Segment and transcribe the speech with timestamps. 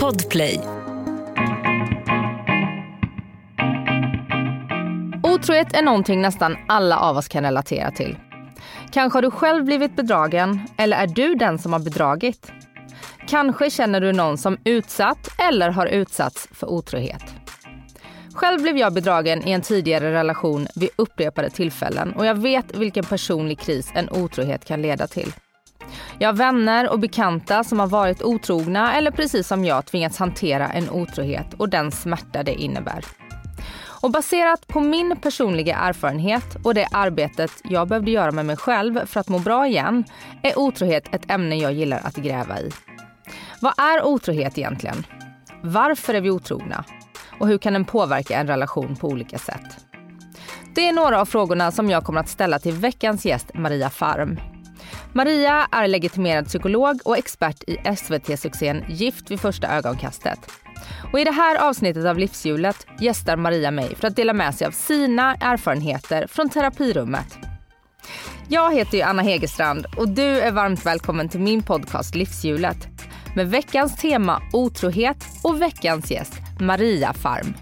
[0.00, 0.60] Podplay.
[5.22, 8.18] Otrohet är någonting nästan alla av oss kan relatera till.
[8.92, 12.52] Kanske har du själv blivit bedragen eller är du den som har bedragit?
[13.28, 17.34] Kanske känner du någon som utsatt eller har utsatts för otrohet.
[18.34, 23.04] Själv blev jag bedragen i en tidigare relation vid upprepade tillfällen och jag vet vilken
[23.04, 25.32] personlig kris en otrohet kan leda till.
[26.18, 30.68] Jag har vänner och bekanta som har varit otrogna eller precis som jag tvingats hantera
[30.68, 33.04] en otrohet och den smärta det innebär.
[34.04, 39.06] Och baserat på min personliga erfarenhet och det arbetet jag behövde göra med mig själv
[39.06, 40.04] för att må bra igen
[40.42, 42.70] är otrohet ett ämne jag gillar att gräva i.
[43.60, 45.06] Vad är otrohet egentligen?
[45.62, 46.84] Varför är vi otrogna?
[47.38, 49.84] Och hur kan den påverka en relation på olika sätt?
[50.74, 54.38] Det är några av frågorna som jag kommer att ställa till veckans gäst Maria Farm.
[55.16, 60.38] Maria är legitimerad psykolog och expert i SVT-succén Gift vid första ögonkastet.
[61.12, 64.66] Och I det här avsnittet av Livshjulet gästar Maria mig för att dela med sig
[64.66, 67.38] av sina erfarenheter från terapirummet.
[68.48, 72.88] Jag heter ju Anna Hegerstrand och du är varmt välkommen till min podcast Livshjulet
[73.36, 77.54] med veckans tema otrohet och veckans gäst Maria Farm.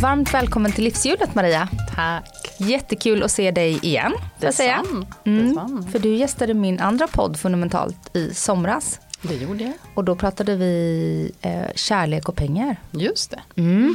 [0.00, 1.68] Varmt välkommen till Livshjulet Maria.
[1.94, 2.54] Tack.
[2.58, 4.12] Jättekul att se dig igen.
[4.52, 4.84] säga.
[5.24, 5.82] Mm.
[5.92, 9.00] För du gästade min andra podd Fundamentalt i somras.
[9.22, 9.72] Det gjorde jag.
[9.94, 12.76] Och då pratade vi eh, kärlek och pengar.
[12.90, 13.40] Just det.
[13.56, 13.94] Mm.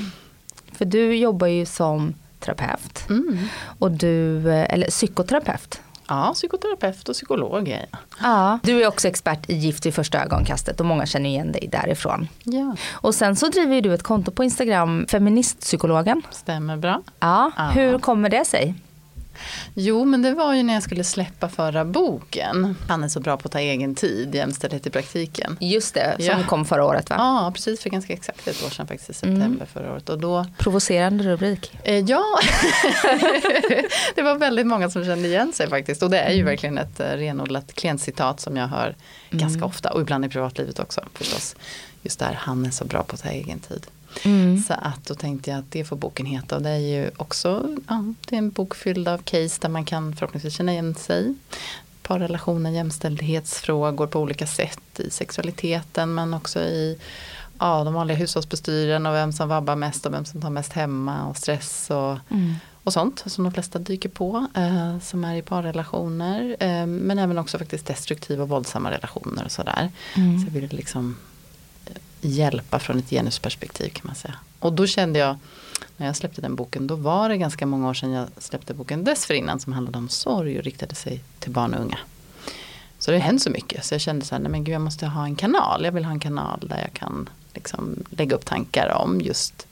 [0.71, 3.09] För du jobbar ju som terapeut.
[3.09, 3.39] Mm.
[3.79, 5.81] Och du, eh, eller psykoterapeut.
[6.07, 7.99] Ja, psykoterapeut och psykolog är jag.
[8.21, 8.59] Ja.
[8.63, 12.27] Du är också expert i Gift vid första ögonkastet och många känner igen dig därifrån.
[12.43, 16.21] Ja, Och sen så driver du ett konto på Instagram, Feministpsykologen.
[16.31, 17.01] stämmer bra.
[17.19, 17.63] Ja, Ja.
[17.69, 18.73] hur kommer det sig?
[19.73, 22.75] Jo, men det var ju när jag skulle släppa förra boken.
[22.87, 25.57] Han är så bra på att ta egen tid, jämställdhet i praktiken.
[25.61, 26.43] Just det, som Ja.
[26.47, 27.15] kom förra året va?
[27.19, 30.09] Ja, precis för ganska exakt ett år sedan faktiskt i september förra året.
[30.09, 31.77] Och då, Provocerande rubrik.
[31.83, 32.23] eh, ja,
[34.15, 36.03] det var väldigt många som kände igen sig faktiskt.
[36.03, 38.95] Och det är ju verkligen ett eh, renodlat klientcitat som jag hör
[39.31, 39.89] ganska ofta.
[39.91, 41.55] Och ibland i privatlivet också förstås.
[42.01, 43.87] Just där, han är så bra på att ta egen tid.
[44.23, 44.63] Mm.
[44.63, 46.55] Så att då tänkte jag att det får boken heta.
[46.55, 49.85] Och det är ju också ja, det är en bok fylld av case där man
[49.85, 51.35] kan förhoppningsvis känna igen sig.
[52.03, 56.97] Parrelationer, jämställdhetsfrågor på olika sätt i sexualiteten men också i
[57.59, 61.25] ja, de vanliga hushållsbestyren och vem som vabbar mest och vem som tar mest hemma
[61.27, 62.55] och stress och, Mm.
[62.83, 66.55] och sånt som de flesta dyker på eh, som är i parrelationer.
[66.59, 69.89] Eh, men även också faktiskt destruktiva och våldsamma relationer och sådär.
[70.15, 70.39] Mm.
[70.39, 71.15] Så jag ville liksom
[72.27, 74.35] hjälpa från ett genusperspektiv kan man säga.
[74.59, 75.37] Och då kände jag
[75.97, 79.03] när jag släppte den boken, då var det ganska många år sedan jag släppte boken
[79.03, 81.97] dessförinnan som handlade om sorg och riktade sig till barn och unga.
[82.99, 84.81] Så det har hänt så mycket så jag kände så här, nej men gud jag
[84.81, 88.45] måste ha en kanal, jag vill ha en kanal där jag kan liksom lägga upp
[88.45, 89.67] tankar om just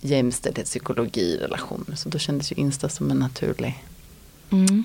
[0.00, 1.96] jämställdhet, psykologi, relationer.
[1.96, 3.84] Så då kändes ju Insta som en naturlig
[4.50, 4.84] Mm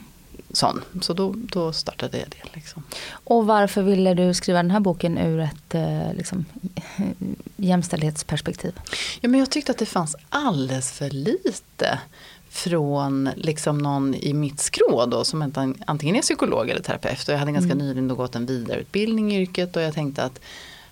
[0.51, 0.81] sån.
[1.01, 2.55] Så då, då startade jag det.
[2.55, 2.83] Liksom.
[3.11, 6.45] Och varför ville du skriva den här boken ur ett eh, liksom,
[7.55, 8.73] jämställdhetsperspektiv?
[9.21, 11.99] Ja, men jag tyckte att det fanns alldeles för lite
[12.49, 15.41] från liksom någon i mitt skrå då som
[15.85, 17.27] antingen är psykolog eller terapeut.
[17.27, 20.39] Och jag hade ganska nyligen då gått en vidareutbildning i yrket och jag tänkte att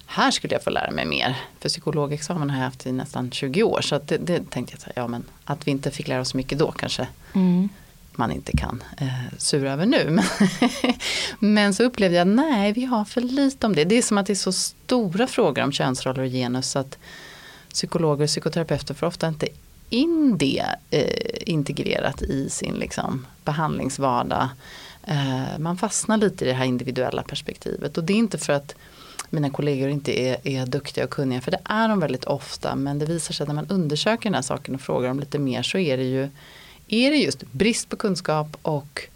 [0.06, 1.36] här skulle jag få lära mig mer.
[1.60, 4.94] För psykologexamen har jag haft i nästan 20 år så det, det tänkte jag här,
[4.96, 7.70] ja men att vi inte fick lära oss mycket då kanske Mm
[8.22, 10.10] man inte kan eh, sura över nu.
[10.10, 10.26] Men,
[11.40, 13.84] men så upplevde jag nej, vi har för lite om det.
[13.84, 16.98] Det är som att det är så stora frågor om könsroller och genus så att
[17.74, 19.48] psykologer och psykoterapeuter får ofta inte
[19.90, 24.50] in det eh, integrerat i sin liksom, behandlingsvardag.
[25.04, 28.76] Eh, man fastnar lite i det här individuella perspektivet och det är inte för att
[29.30, 32.76] mina kollegor inte är, är duktiga och kunniga, för det är de väldigt ofta.
[32.76, 35.40] Men det visar sig att när man undersöker den här saken och frågar dem lite
[35.40, 36.30] mer så är det ju
[36.92, 39.08] är det just brist på kunskap och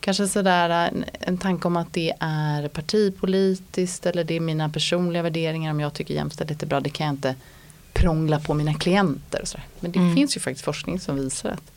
[0.00, 5.22] kanske sådär en, en tanke om att det är partipolitiskt eller det är mina personliga
[5.22, 7.34] värderingar om jag tycker jämställdhet är bra, det kan jag inte
[7.92, 9.40] prångla på mina klienter.
[9.42, 9.66] Och sådär.
[9.80, 10.14] Men det Mm.
[10.14, 11.72] finns ju faktiskt forskning som visar att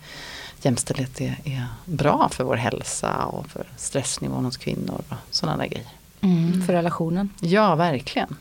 [0.61, 5.67] jämställdhet är, är bra för vår hälsa och för stressnivån hos kvinnor och sådana där
[5.67, 5.87] grejer.
[6.21, 6.61] Mm.
[6.65, 7.29] För relationen.
[7.41, 8.35] Ja, verkligen.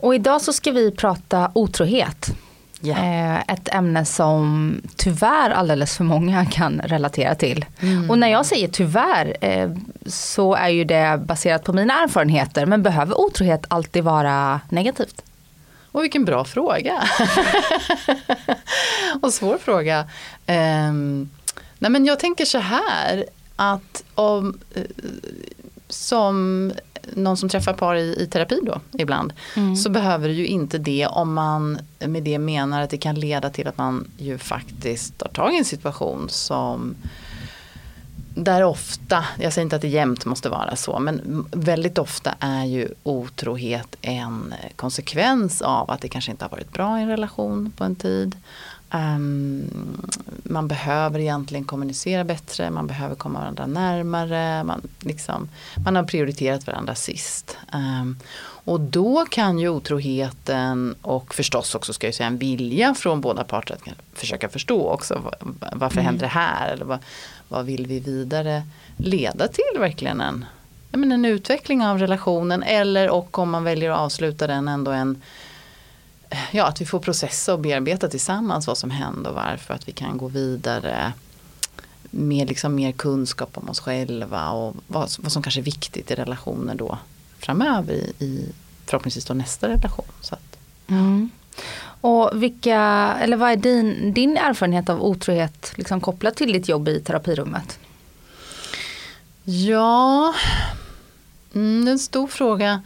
[0.00, 2.30] Och idag så ska vi prata otrohet.
[2.90, 7.64] Eh, Ett ämne som tyvärr alldeles för många kan relatera till.
[8.08, 9.70] Och när jag säger tyvärr eh,
[10.06, 12.66] så är ju det baserat på mina erfarenheter.
[12.66, 15.22] Men behöver otrohet alltid vara negativt?
[15.92, 17.02] Och vilken bra fråga.
[19.22, 20.04] och svår fråga.
[20.46, 21.30] Ehm,
[21.78, 23.24] Nej men jag tänker så här
[23.56, 24.82] att om, eh,
[25.88, 26.72] som
[27.14, 29.32] någon som träffar par i, i terapi då ibland.
[29.56, 29.76] Mm.
[29.76, 33.50] Så behöver det ju inte det om man med det menar att det kan leda
[33.50, 36.94] till att man ju faktiskt tar tag i en situation som
[38.34, 42.64] där ofta, jag säger inte att det jämt måste vara så, men väldigt ofta är
[42.64, 47.72] ju otrohet en konsekvens av att det kanske inte har varit bra i en relation
[47.76, 48.36] på en tid.
[48.94, 49.70] Um,
[50.42, 55.48] man behöver egentligen kommunicera bättre, man behöver komma varandra närmare, man, liksom,
[55.84, 57.56] man har prioriterat varandra sist.
[57.72, 58.18] Um,
[58.64, 63.44] och då kan ju otroheten och förstås också ska jag säga en vilja från båda
[63.44, 65.32] parter att försöka förstå också
[65.72, 66.06] varför mm.
[66.06, 66.98] händer det här eller vad,
[67.48, 68.62] vad vill vi vidare
[68.96, 70.44] leda till verkligen en,
[70.90, 75.22] men en utveckling av relationen eller och om man väljer att avsluta den ändå en
[76.50, 79.74] ja, att vi får processa och bearbeta tillsammans vad som hände och varför.
[79.74, 81.12] Att vi kan gå vidare
[82.10, 86.14] med liksom mer kunskap om oss själva och vad, vad som kanske är viktigt i
[86.14, 86.98] relationer då
[87.38, 88.48] framöver i, i
[88.86, 90.04] förhoppningsvis då nästa relation.
[90.20, 90.58] Så att,
[90.88, 91.30] mm.
[92.00, 92.78] Och vilka,
[93.20, 97.78] eller vad är din, din erfarenhet av otrohet liksom kopplat till ditt jobb i terapirummet?
[99.44, 100.34] Ja,
[101.54, 102.82] mm, det är en stor fråga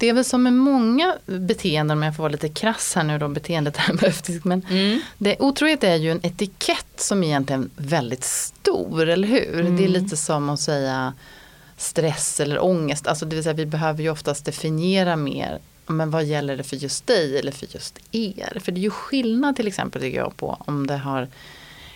[0.00, 3.18] det är väl som med många beteenden, om jag får vara lite krass här nu
[3.18, 4.44] då, beteendeterapeutisk.
[4.44, 5.00] Men mm.
[5.18, 9.60] det, otrohet är ju en etikett som egentligen är väldigt stor, eller hur?
[9.60, 9.76] Mm.
[9.76, 11.14] Det är lite som att säga
[11.76, 13.06] stress eller ångest.
[13.06, 15.58] Alltså det vill säga vi behöver ju oftast definiera mer.
[15.86, 18.58] Men vad gäller det för just dig eller för just er?
[18.60, 21.28] För det är ju skillnad till exempel tycker jag på om det har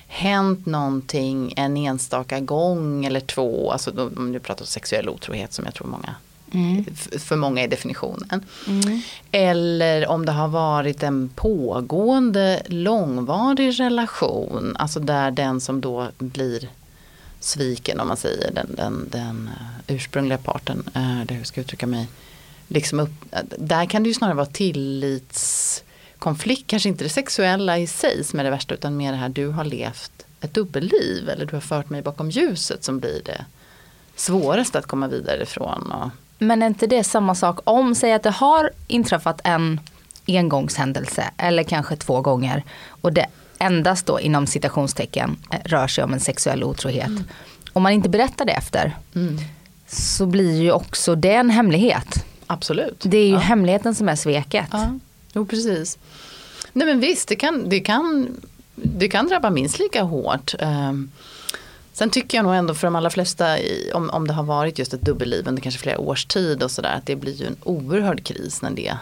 [0.07, 3.73] hänt någonting en enstaka gång eller två.
[3.73, 6.15] Alltså om du pratar om sexuell otrohet som jag tror många
[6.55, 6.85] Mm.
[7.19, 8.45] För många är definitionen.
[8.67, 9.01] Mm.
[9.33, 14.77] Eller om det har varit en pågående långvarig relation.
[14.79, 16.69] Alltså där den som då blir
[17.41, 20.83] sviken om man säger den, den, den eh, ursprungliga parten.
[20.95, 22.09] Eh, det hur ska jag uttrycka mig.
[22.69, 23.11] Liksom upp,
[23.59, 26.67] där kan det ju snarare vara tillitskonflikt.
[26.67, 29.49] Kanske inte det sexuella i sig som är det värsta utan mer det här du
[29.49, 31.29] har levt ett dubbelliv.
[31.29, 33.45] Eller du har fört mig bakom ljuset som blir det
[34.17, 35.93] svåraste att komma vidare ifrån.
[35.93, 36.11] Och,
[36.45, 39.81] men är inte det samma sak om, säg att det har inträffat en
[40.27, 43.27] engångshändelse eller kanske två gånger och det
[43.59, 47.07] endast då inom citationstecken eh, rör sig om en sexuell otrohet.
[47.07, 47.25] Mm.
[47.73, 49.39] Om man inte berättar det efter mm.
[49.89, 52.25] så blir ju också det en hemlighet.
[52.47, 53.03] Absolut.
[53.03, 53.39] Det är ju ja.
[53.39, 54.69] hemligheten som är sveket.
[54.73, 54.99] Ja.
[55.33, 55.99] Jo precis.
[56.73, 58.37] Nej men visst, det kan, det kan,
[58.75, 60.55] det kan drabba minst lika hårt.
[60.61, 61.11] Um,
[61.95, 63.59] Sen tycker jag nog ändå för de allra flesta,
[63.93, 66.95] om, om det har varit just ett dubbelliv under kanske flera års tid och sådär,
[66.95, 68.97] att det blir ju en oerhörd kris när det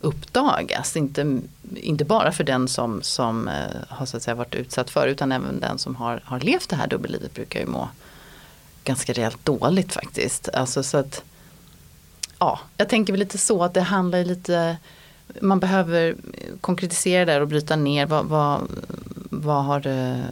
[0.00, 0.96] uppdagas.
[0.96, 1.40] Inte,
[1.74, 3.54] inte bara för den som, som eh,
[3.88, 6.76] har så att säga varit utsatt för utan även den som har, har levt det
[6.76, 7.88] här dubbellivet brukar ju må
[8.84, 10.48] ganska rejält dåligt faktiskt.
[10.48, 11.22] Alltså så att,
[12.38, 14.76] ja, jag tänker väl lite så att det handlar lite
[15.40, 16.14] man behöver
[16.60, 18.68] konkretisera det och bryta ner vad, vad,
[19.42, 19.80] vad, har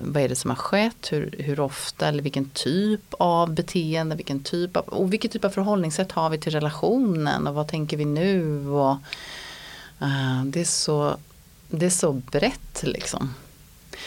[0.01, 4.43] vad är det som har skett, hur, hur ofta eller vilken typ av beteende, vilken
[4.43, 8.05] typ av, och vilket typ av förhållningssätt har vi till relationen och vad tänker vi
[8.05, 8.69] nu.
[8.69, 8.97] Och,
[10.03, 11.17] uh, det, är så,
[11.71, 13.35] det är så brett liksom.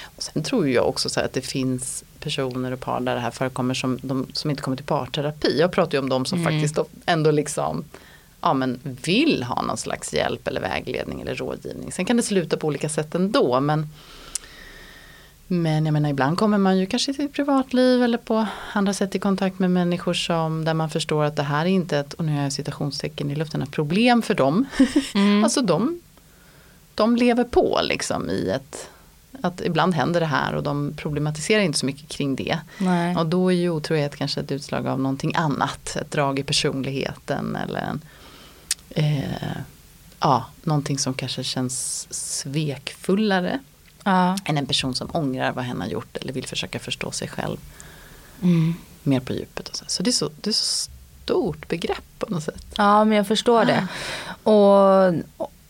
[0.02, 3.32] Och sen tror jag också så att det finns personer och par där det här
[3.32, 5.60] förekommer som, de, som inte kommer till parterapi.
[5.60, 6.54] Jag pratar ju om de som mm.
[6.54, 7.84] faktiskt ändå liksom
[8.42, 11.92] ja, men vill ha någon slags hjälp eller vägledning eller rådgivning.
[11.92, 13.60] Sen kan det sluta på olika sätt ändå.
[13.60, 13.90] Men,
[15.52, 19.20] men jag menar ibland kommer man ju kanske till privatliv eller på andra sätt i
[19.20, 22.36] kontakt med människor som där man förstår att det här är inte ett, och nu
[22.36, 24.66] har jag citationstecken i luften, ett problem för dem.
[25.14, 25.44] Mm.
[25.44, 26.02] alltså de,
[26.96, 28.90] de lever på liksom i ett
[29.42, 32.60] att ibland händer det här och de problematiserar inte så mycket kring det.
[32.78, 33.16] Nej.
[33.16, 35.96] Och då är ju otrohet kanske ett utslag av någonting annat.
[36.02, 38.02] Ett drag i personligheten eller en,
[38.90, 39.58] eh,
[40.20, 43.60] ja, någonting som kanske känns svekfullare.
[44.04, 44.38] Ja.
[44.46, 47.58] Än en person som ångrar vad hen har gjort eller vill försöka förstå sig själv.
[48.42, 48.74] Mm.
[49.04, 49.70] Mer på djupet.
[49.70, 50.92] Och så så det, är så det är så
[51.24, 52.66] stort begrepp på något sätt.
[52.78, 53.88] Ja men jag förstår det.
[54.44, 55.14] Och,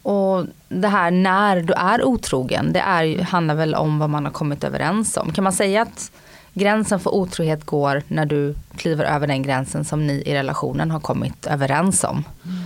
[0.01, 4.31] och det här när du är otrogen, det är, handlar väl om vad man har
[4.31, 5.33] kommit överens om.
[5.33, 6.11] Kan man säga att
[6.53, 10.99] gränsen för otrohet går när du kliver över den gränsen som ni i relationen har
[10.99, 12.23] kommit överens om?
[12.45, 12.63] Mm.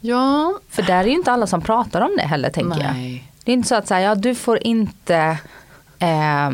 [0.00, 0.58] Ja.
[0.68, 3.12] För där är ju inte alla som pratar om det heller tänker Nej.
[3.12, 3.35] jag.
[3.46, 5.38] Det är inte så att säga, ja du får inte
[5.98, 6.50] eh,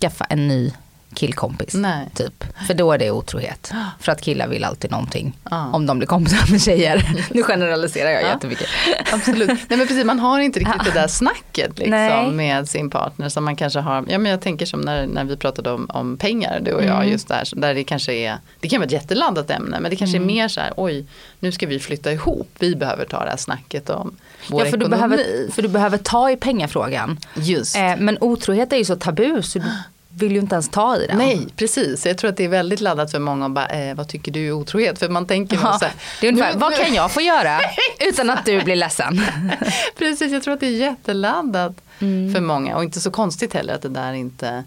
[0.00, 0.72] skaffa en ny
[1.14, 1.74] killkompis.
[1.74, 2.08] Nej.
[2.14, 2.44] Typ.
[2.66, 3.72] För då är det otrohet.
[4.00, 5.36] För att killar vill alltid någonting.
[5.50, 5.70] Ja.
[5.72, 7.24] Om de blir kompisar med tjejer.
[7.34, 8.28] Nu generaliserar jag Ja.
[8.28, 8.66] jättemycket.
[9.12, 9.48] Absolut.
[9.48, 13.44] Nej men precis, man har inte riktigt det där snacket liksom, med sin partner som
[13.44, 14.04] man kanske har.
[14.08, 16.96] Ja men jag tänker som när, när vi pratade om, om pengar du och jag
[16.96, 17.08] Mm.
[17.08, 17.48] just där.
[17.56, 20.28] Där det kanske är, det kan vara ett jätteladdat ämne men det kanske Mm.
[20.30, 21.06] är mer så här, oj
[21.40, 22.48] nu ska vi flytta ihop.
[22.58, 24.16] Vi behöver ta det här snacket om
[24.48, 25.16] vår Ja, för, du ekonomi.
[25.16, 27.18] behöver, för du behöver ta i pengafrågan.
[27.34, 27.76] Just.
[27.76, 29.64] Eh, men otrohet är ju så tabu så du
[30.08, 31.18] vill ju inte ens ta i den.
[31.18, 32.06] Nej, precis.
[32.06, 33.44] Jag tror att det är väldigt laddat för många.
[33.44, 34.98] och Bara, eh, vad tycker du är otrohet?
[34.98, 37.60] För man tänker Ja, så här, det är ungefär, nu- vad kan jag få göra
[38.00, 39.20] utan att du blir ledsen?
[39.98, 42.34] Precis, jag tror att det är jätteladdat Mm.
[42.34, 42.76] för många.
[42.76, 44.64] Och inte så konstigt heller att det där inte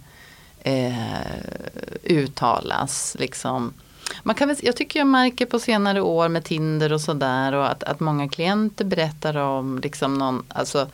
[0.64, 0.94] eh,
[2.04, 3.16] uttalas.
[3.20, 3.74] Liksom.
[4.24, 7.72] Man kan väl, jag tycker jag märker på senare år med Tinder och sådär och
[7.72, 10.88] att, att många klienter berättar om liksom någon, alltså,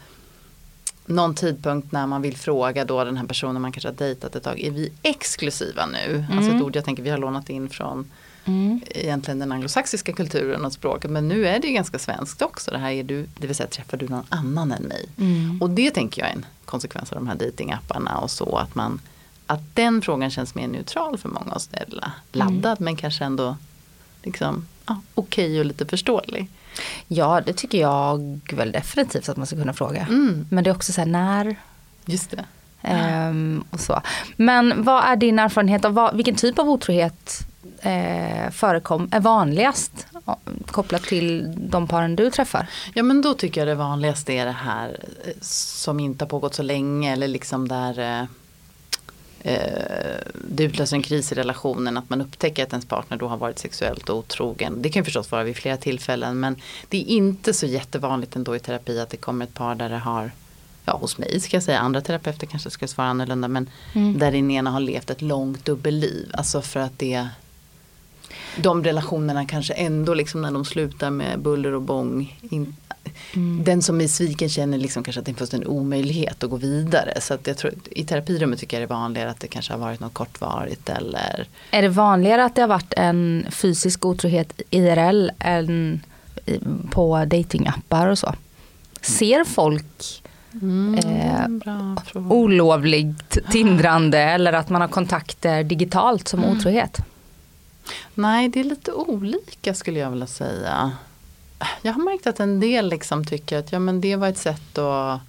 [1.06, 4.44] någon tidpunkt när man vill fråga då den här personen man kanske har dejtat ett
[4.44, 6.26] tag, är vi exklusiva nu?
[6.32, 8.12] Alltså ett ord jag tänker vi har lånat in från
[8.48, 8.82] Mm.
[8.90, 11.12] egentligen den anglosaxiska kulturen och språket.
[11.12, 12.72] Men nu är det ju ganska svenskt också.
[12.72, 15.06] Det här är du, det vill säga träffar du någon annan än mig?
[15.18, 15.62] Mm.
[15.62, 18.58] Och det tänker jag är en konsekvens av de här datingapparna och så.
[18.58, 19.02] Att, man,
[19.48, 22.12] att den frågan känns mer neutral för många att ställa.
[22.32, 23.58] Laddad men kanske ändå
[24.24, 26.48] liksom, ja, okej och lite förståelig.
[27.08, 30.02] Ja, det tycker jag väl definitivt att man ska kunna fråga.
[30.10, 31.56] Mm, Men det är också så här när
[32.06, 32.46] just det.
[32.82, 34.02] ehm, och så.
[34.38, 37.40] Men vad är din erfarenhet av vad, vilken typ av otrohet
[37.80, 40.08] eh, förekom, är vanligast
[40.66, 42.68] kopplat till de paren du träffar?
[42.94, 46.56] Ja men då tycker jag det vanligaste är det här eh, som inte har pågått
[46.56, 48.26] så länge eller liksom där eh,
[50.34, 53.60] det utlöser en kris i relationen att man upptäcker att ens partner då har varit
[53.60, 54.82] sexuellt otrogen.
[54.82, 56.56] Det kan ju förstås vara vid flera tillfällen men
[56.90, 59.98] det är inte så jättevanligt ändå i terapi att det kommer ett par där det
[59.98, 60.32] har
[60.88, 64.20] Ja hos mig ska jag säga, andra terapeuter kanske ska svara annorlunda men Mm.
[64.20, 66.30] där den ena har levt ett långt dubbelliv.
[66.34, 67.28] Alltså för att det
[68.58, 72.40] de relationerna kanske ändå liksom när de slutar med buller och bång.
[72.50, 72.76] In,
[73.64, 76.56] Den som är sviken känner liksom kanske att det är först en omöjlighet att gå
[76.56, 77.22] vidare.
[77.22, 79.80] Så att jag tror, i terapirummet tycker jag det är vanligare att det kanske har
[79.80, 85.30] varit något kortvarigt eller Är det vanligare att det har varit en fysisk otrohet IRL
[85.40, 86.02] än
[86.92, 88.34] på datingappar och så?
[89.02, 90.22] Ser folk
[90.62, 92.28] Eh, bra fråga.
[92.36, 97.02] olovligt tindrande eller att man har kontakter digitalt som otrohet?
[98.14, 100.92] Nej det är lite olika skulle jag vilja säga.
[101.82, 104.78] Jag har märkt att en del liksom tycker att ja, men det var ett sätt
[104.78, 105.20] att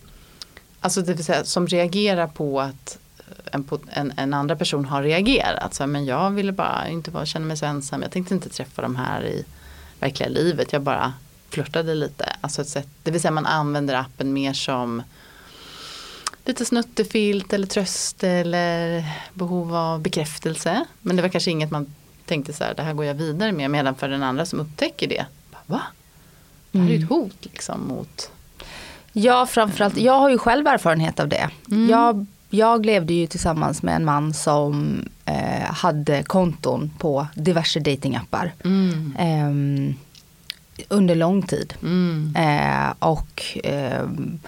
[0.87, 5.03] Alltså det vill säga som reagerar på att eh, en, en, en andra person har
[5.03, 5.75] reagerat.
[5.75, 8.03] Så, men jag ville bara inte vara, känna mig så ensam.
[8.03, 9.45] Jag tänkte inte träffa de här i
[10.01, 10.73] verkliga livet.
[10.73, 11.13] Jag bara
[11.51, 12.37] flörtade lite.
[12.41, 15.03] Alltså ett sätt, det vill säga man använder appen mer som
[16.45, 20.85] lite snuttefilt eller tröst eller behov av bekräftelse.
[21.01, 21.95] Men det var kanske inget man
[22.27, 23.71] tänkte så här, det här går jag vidare med.
[23.71, 25.83] Medan för den andra som upptäcker det, bara, va?
[26.71, 28.31] Det här är ju ett hot liksom mot
[29.13, 29.97] Ja, framförallt.
[29.97, 31.51] Jag har ju själv erfarenhet av det.
[31.71, 31.89] Mm.
[31.91, 38.53] Jag, jag levde ju tillsammans med en man som eh, hade konton på diverse datingappar
[38.65, 39.17] Mm.
[39.19, 39.95] ehm,
[40.89, 41.75] under lång tid.
[41.83, 42.37] Mm.
[42.37, 44.39] Eh, och ehm,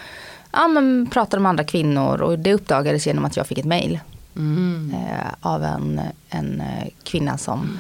[0.53, 4.01] ja, men pratade med andra kvinnor och det uppdagades genom att jag fick ett mail
[4.39, 4.95] Mm.
[4.95, 7.79] eh, av en, en eh, kvinna som,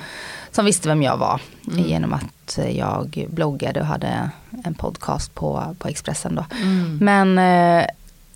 [0.50, 1.41] som visste vem jag var.
[1.69, 1.85] Mm.
[1.85, 4.31] Genom att jag bloggade och hade
[4.65, 6.45] en podcast på, på Expressen då.
[6.62, 6.99] Mm.
[7.00, 7.87] Men, eh,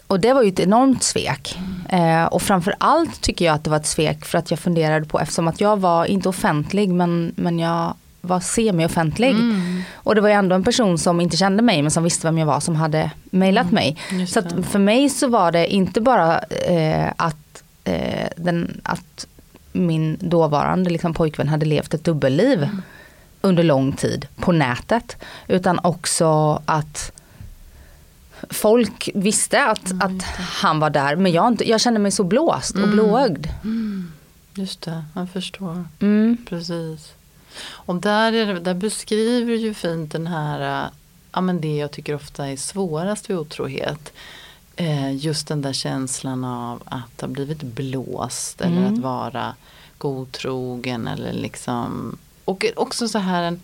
[0.07, 1.59] och det var ju ett enormt svek.
[1.89, 5.07] Eh, och framför allt tycker jag att det var ett svek för att jag funderade
[5.07, 9.31] på, eftersom att jag var inte offentlig men, men jag var semi-offentlig.
[9.31, 9.83] Mm.
[9.95, 12.39] Och det var ju ändå en person som inte kände mig men som visste vem
[12.39, 13.97] jag var som hade mejlat mig.
[14.11, 17.37] Just Så för mig så var det inte bara eh, att,
[17.85, 19.27] eh, den, att
[19.73, 22.69] min dåvarande liksom, pojkvän hade levt ett dubbelliv
[23.41, 25.17] under lång tid på nätet.
[25.49, 27.13] Utan också att
[28.51, 31.17] folk visste att, att han var där.
[31.17, 32.91] Men jag, inte, jag kände mig så blåst och Mm.
[32.91, 33.47] blåögd.
[34.55, 35.85] Just det, man förstår.
[36.01, 36.37] Mm.
[36.49, 37.13] Precis.
[37.65, 40.91] Och där, är där beskriver ju fint den här,
[41.33, 44.13] ja men det jag tycker ofta är svårast vid otrohet.
[44.77, 48.95] Eh, just den där känslan av att ha blivit blåst eller Mm.
[48.95, 49.55] att vara
[49.99, 52.19] godtrogen eller liksom.
[52.45, 53.61] Och också så här en,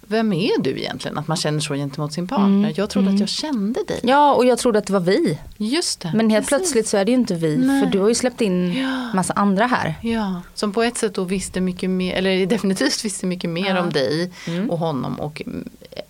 [0.00, 1.18] vem är du egentligen?
[1.18, 2.46] Att man känner så gentemot sin partner.
[2.46, 3.14] Mm, Jag trodde mm.
[3.14, 4.00] att jag kände dig.
[4.02, 5.38] Ja och jag trodde att det var vi.
[5.56, 6.12] Just det.
[6.14, 6.58] Men helt precis.
[6.72, 7.56] plötsligt så är det ju inte vi.
[7.56, 7.82] Nej.
[7.84, 9.10] För du har ju släppt in Ja.
[9.14, 9.94] massa andra här.
[10.02, 13.80] Ja, som på ett sätt då visste mycket mer, eller definitivt visste mycket mer Ja.
[13.82, 14.70] om dig Mm.
[14.70, 15.42] och honom och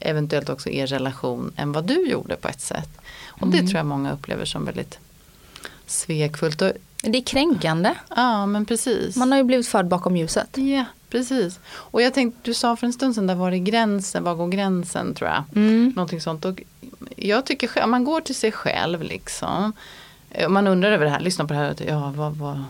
[0.01, 2.89] eventuellt också er relation än vad du gjorde på ett sätt.
[3.27, 3.69] Och det Mm.
[3.71, 4.99] tror jag många upplever som väldigt
[5.87, 6.63] svekfullt.
[6.63, 6.73] Och
[7.03, 7.95] Det är kränkande.
[8.17, 9.17] Ja men precis.
[9.17, 10.49] Man har ju blivit förd bakom ljuset.
[10.59, 11.61] Ja precis.
[11.67, 14.49] Och jag tänkte, du sa för en stund sedan, där var det gränsen, var går
[14.49, 15.45] gränsen tror jag.
[15.55, 15.93] Mm.
[15.97, 16.45] Någonting sånt.
[16.45, 16.63] Och
[17.17, 19.73] jag tycker själv, man går till sig själv liksom.
[20.31, 22.65] Eh, Man undrar över det här, lyssna på det här, ja vad, vad,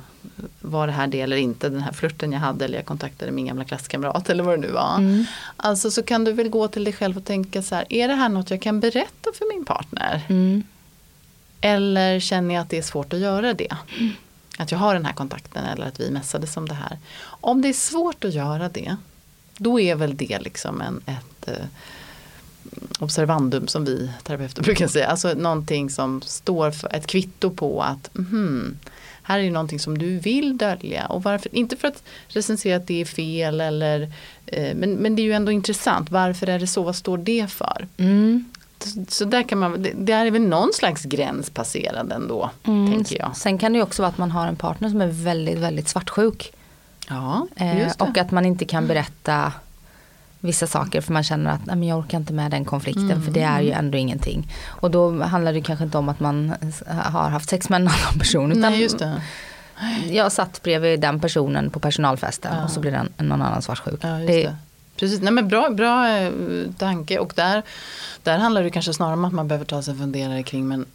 [0.60, 3.46] var det här det eller inte, den här flirten jag hade eller jag kontaktade min
[3.46, 4.96] gamla klasskamrat eller vad det nu var.
[4.96, 5.24] Mm.
[5.56, 8.14] Alltså så kan du väl gå till dig själv och tänka så här, är det
[8.14, 10.22] här något jag kan berätta för min partner?
[10.28, 10.62] Mm.
[11.60, 13.76] Eller känner jag att det är svårt att göra det?
[14.58, 16.98] Att jag har den här kontakten eller att vi messades om det här.
[17.24, 18.96] Om det är svårt att göra det,
[19.56, 21.66] då är väl det liksom en, ett eh,
[22.98, 25.06] observandum som vi terapeuter brukar säga.
[25.06, 28.78] Alltså någonting som står för ett kvitto på att mhm,
[29.22, 31.06] här är det någonting som du vill dölja.
[31.06, 34.12] Och varför, inte för att recensera att det är fel eller
[34.46, 36.10] eh, men, men det är ju ändå intressant.
[36.10, 36.82] Varför är det så?
[36.82, 37.86] Vad står det för?
[37.96, 38.44] Mm.
[38.78, 42.92] Så- Så där kan man, det, det är väl någon slags gräns passerad ändå, Mm.
[42.92, 43.36] tänker jag.
[43.36, 45.88] Sen kan det ju också vara att man har en partner som är väldigt, väldigt
[45.88, 46.52] svartsjuk.
[47.08, 48.04] Ja, Eh, just det.
[48.04, 49.52] och att man inte kan berätta
[50.44, 53.22] vissa saker för man känner att Nej, men jag orkar inte med den konflikten Mm.
[53.22, 54.52] för det är ju ändå ingenting.
[54.66, 56.54] Och då handlar det kanske inte om att man
[56.88, 58.50] har haft sex med en annan person.
[58.52, 59.22] Utan Nej, just det.
[60.10, 62.64] Jag satt bredvid den personen på personalfesten Ja.
[62.64, 64.00] och så blir den någon annan svartsjuk.
[64.02, 64.56] Ja, just Det- det.
[64.96, 66.32] Precis, nej men bra, bra eh,
[66.78, 67.62] tanke och där,
[68.22, 70.86] där handlar det kanske snarare om att man behöver ta sig en funderare kring men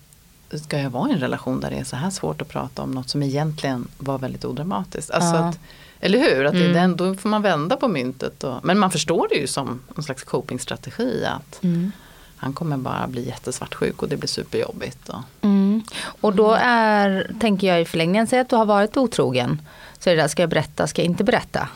[0.53, 2.91] ska jag vara i en relation där det är så här svårt att prata om
[2.91, 5.11] något som egentligen var väldigt odramatiskt.
[5.11, 5.47] Alltså Ja.
[5.49, 5.59] att,
[5.99, 6.45] eller hur?
[6.45, 6.73] Att Mm.
[6.73, 8.43] den, då får man vända på myntet.
[8.43, 11.91] Och, men man förstår det ju som en slags copingstrategi att Mm.
[12.37, 15.09] han kommer bara bli jättesvartsjuk och det blir superjobbigt.
[15.09, 15.83] Och, Mm.
[16.21, 19.61] Och då är, tänker jag i förlängningen, säg att du har varit otrogen.
[19.99, 21.67] Så är det där, ska jag berätta, ska jag inte berätta?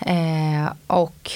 [0.00, 1.30] Eh, och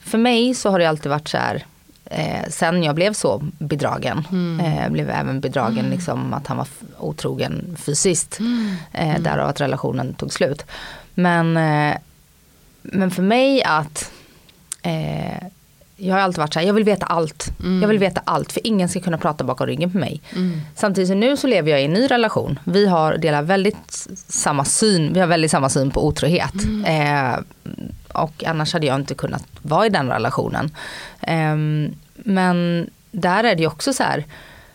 [0.00, 1.64] för mig så har det alltid varit så här,
[2.10, 4.60] eh, sen jag blev så bedragen, Mm.
[4.66, 6.66] eh, blev även bedragen liksom att han var
[6.98, 8.38] otrogen fysiskt.
[8.92, 10.64] Eh, därav att relationen tog slut.
[11.14, 11.96] Men, eh,
[12.82, 14.10] men för mig att
[14.82, 15.46] eh,
[15.96, 17.52] jag har alltid varit så här, jag vill veta allt.
[17.60, 17.80] Mm.
[17.82, 20.20] Jag vill veta allt för ingen ska kunna prata bakom ryggen på mig.
[20.36, 20.60] Mm.
[20.74, 22.58] Samtidigt som nu så lever jag i en ny relation.
[22.64, 26.54] Vi har delar väldigt samma syn, vi har väldigt samma syn på otrohet.
[26.86, 27.36] Eh,
[28.14, 30.70] och annars hade jag inte kunnat vara i den relationen.
[31.20, 34.24] Ehm, men där är det ju också så här,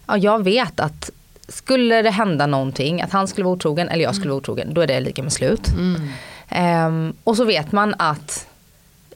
[0.08, 1.10] ja, jag vet att
[1.48, 4.82] skulle det hända någonting, att han skulle vara otrogen eller jag skulle vara otrogen, då
[4.82, 5.68] är det lika med slut.
[5.68, 6.02] Mm.
[6.50, 8.46] Ehm, och så vet man att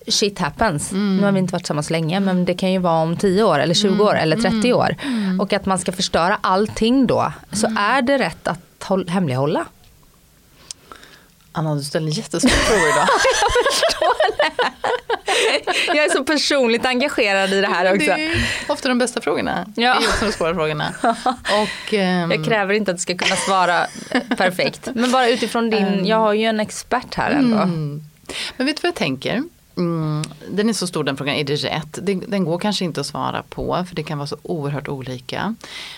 [0.08, 0.92] shit happens.
[0.92, 1.18] Mm.
[1.18, 3.60] Nu har vi inte varit tillsammans länge men det kan ju vara om 10 år
[3.60, 4.76] eller 20 år eller 30 Mm.
[4.78, 4.96] år.
[5.42, 7.34] Och att man ska förstöra allting då.
[7.52, 9.66] Så är det rätt att håll, hemlighålla.
[11.56, 13.08] Anna, du ställer jättesvåra frågor idag.
[15.88, 18.06] Jag är så personligt engagerad i det här också.
[18.06, 19.66] Det är ofta de bästa frågorna.
[19.76, 20.00] Ja.
[20.00, 20.94] Det är också de svåra frågorna.
[21.34, 23.88] Och, ehm, Jag kräver inte att du ska kunna svara
[24.38, 24.90] perfekt.
[24.96, 27.58] Men bara utifrån din, jag har ju en expert här ändå.
[27.58, 28.02] Mm.
[28.58, 29.44] Men vet du vad jag tänker?
[29.78, 32.00] Mm, den är så stor den frågan, är det rätt?
[32.02, 35.56] Den, den går kanske inte att svara på för det kan vara så oerhört olika.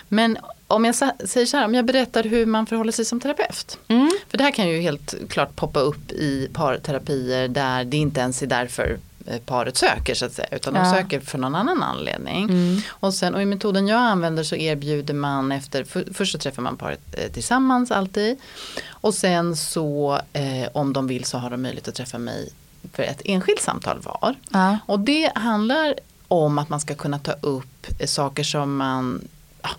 [0.08, 3.78] Men om jag säger så här, om jag berättar hur man förhåller sig som terapeut.
[3.88, 4.12] Mm.
[4.30, 8.42] För det här kan ju helt klart poppa upp i parterapier där det inte ens
[8.42, 8.98] är därför
[9.28, 10.48] eh, paret söker så att säga.
[10.52, 10.92] Utan de Ja.
[10.94, 12.44] söker för någon annan anledning.
[12.44, 12.82] Mm.
[12.90, 16.62] Och, sen, och i metoden jag använder så erbjuder man efter, för, först så träffar
[16.62, 18.38] man paret eh, tillsammans alltid.
[18.88, 22.50] Och sen så eh, om de vill så har de möjlighet att träffa mig
[22.94, 24.36] för ett enskilt samtal var.
[24.50, 24.78] Ja.
[24.86, 25.94] Och det handlar
[26.28, 29.28] om att man ska kunna ta upp eh, saker som man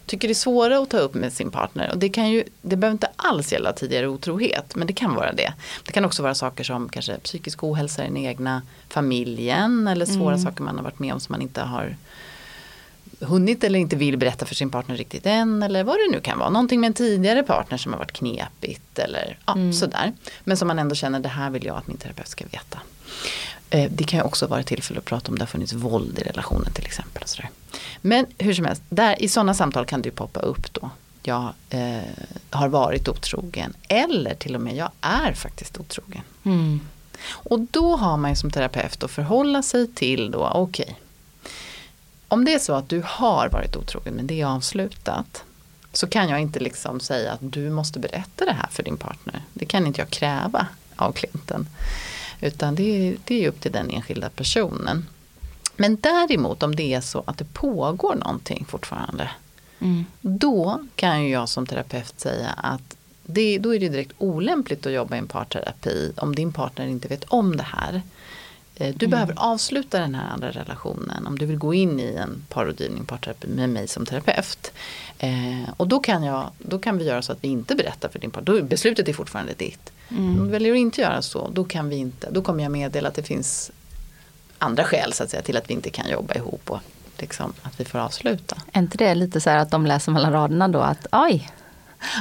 [0.07, 1.91] tycker är svåra att ta upp med sin partner.
[1.93, 5.33] Och det, kan ju, det behöver inte alls gälla tidigare otrohet, men det kan vara
[5.33, 5.53] det.
[5.87, 10.35] Det kan också vara saker som kanske psykisk ohälsa i den egna familjen eller svåra
[10.35, 10.45] Mm.
[10.45, 11.97] saker man har varit med om som man inte har
[13.21, 16.39] hunnit eller inte vill berätta för sin partner riktigt än eller vad det nu kan
[16.39, 16.51] vara.
[16.51, 19.73] Någonting med en tidigare partner som har varit knepigt eller ja, Mm.
[19.73, 20.13] sådär.
[20.45, 22.79] Men som man ändå känner det här vill jag att min terapeut ska veta.
[23.71, 26.23] Eh, Det kan ju också vara tillfälle att prata om det har funnits våld i
[26.23, 27.23] relationen till exempel.
[27.23, 27.51] Och sådär.
[28.01, 30.91] Men hur som helst, där, i sådana samtal kan det ju poppa upp då.
[31.23, 32.01] Jag eh,
[32.51, 36.23] har varit otrogen eller till och med jag är faktiskt otrogen.
[36.45, 36.81] Mm.
[37.29, 41.01] Och då har man ju som terapeut att förhålla sig till då, okej.
[42.29, 45.43] om det är så att du har varit otrogen men det är avslutat.
[45.93, 49.41] Så kan jag inte liksom säga att du måste berätta det här för din partner.
[49.53, 51.67] Det kan inte jag kräva av klienten.
[52.41, 55.07] Utan det är, det är upp till den enskilda personen.
[55.77, 59.31] Men däremot om det är så att det pågår någonting fortfarande.
[59.79, 60.05] Mm.
[60.21, 64.93] Då kan ju jag som terapeut säga att det, då är det direkt olämpligt att
[64.93, 68.03] jobba i en parterapi om din partner inte vet om det här.
[68.77, 72.45] Eh, Du behöver avsluta den här andra relationen om du vill gå in i en
[72.49, 74.73] parrådgivning, parterapi med mig som terapeut.
[75.19, 78.19] Eh, och då kan, jag, då kan vi göra så att vi inte berättar för
[78.19, 78.63] din partner.
[78.63, 79.93] Beslutet är fortfarande ditt.
[80.09, 80.41] Mm.
[80.41, 83.09] Om du väljer att inte göra så, då, kan vi inte, då kommer jag meddela
[83.09, 83.71] att det finns
[84.59, 86.81] andra skäl så att säga, till att vi inte kan jobba ihop och
[87.19, 88.57] liksom, att vi får avsluta.
[88.73, 91.51] Är inte det lite så här att de läser mellan raderna då att oj?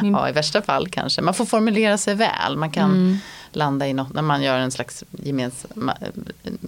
[0.01, 0.13] Min...
[0.13, 1.21] Ja i värsta fall kanske.
[1.21, 2.57] Man får formulera sig väl.
[2.57, 3.17] Man kan mm.
[3.51, 5.91] landa i något när man gör en slags gemensam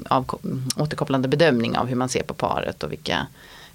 [0.09, 0.39] av,
[0.75, 3.27] återkopplande bedömning av hur man ser på paret och vilka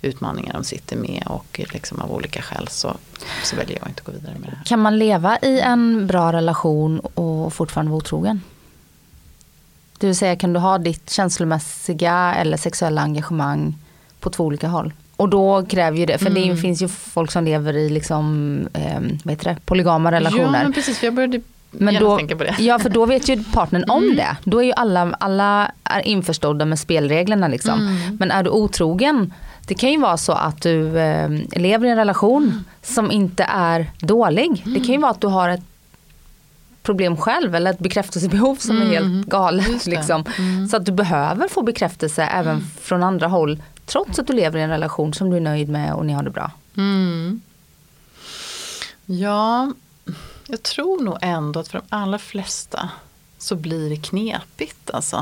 [0.02, 2.96] utmaningar de sitter med och liksom av olika skäl så,
[3.44, 4.64] så väljer jag inte att gå vidare med det här.
[4.64, 8.40] Kan man leva i en bra relation och fortfarande vara otrogen?
[9.98, 13.78] Det vill säga kan du ha ditt känslomässiga eller sexuella engagemang
[14.20, 14.92] på två olika håll?
[15.22, 16.48] Och då kräver ju det, för mm.
[16.48, 20.44] det finns ju folk som lever i liksom, eh, vad heter det, polygama relationer.
[20.44, 22.20] Ja men precis, för jag började men då,
[22.58, 24.16] Ja för då vet ju partnern om mm.
[24.16, 24.36] det.
[24.44, 27.80] Då är ju alla, alla är införstådda med spelreglerna liksom.
[27.80, 28.16] Mm.
[28.20, 29.34] Men är du otrogen,
[29.66, 32.64] det kan ju vara så att du eh, lever i en relation mm.
[32.82, 34.62] som inte är dålig.
[34.64, 35.64] Det kan ju vara att du har ett
[36.82, 39.24] problem själv eller ett bekräftelsebehov som är helt mm.
[39.26, 39.86] galet.
[39.86, 40.24] Liksom.
[40.38, 40.68] Mm.
[40.68, 44.62] Så att du behöver få bekräftelse även från andra håll Trots att du lever i
[44.62, 46.50] en relation som du är nöjd med och ni har det bra.
[46.76, 47.40] Mm.
[49.06, 49.72] Ja,
[50.46, 52.90] jag tror nog ändå att för de allra flesta
[53.38, 55.16] så blir det knepigt alltså.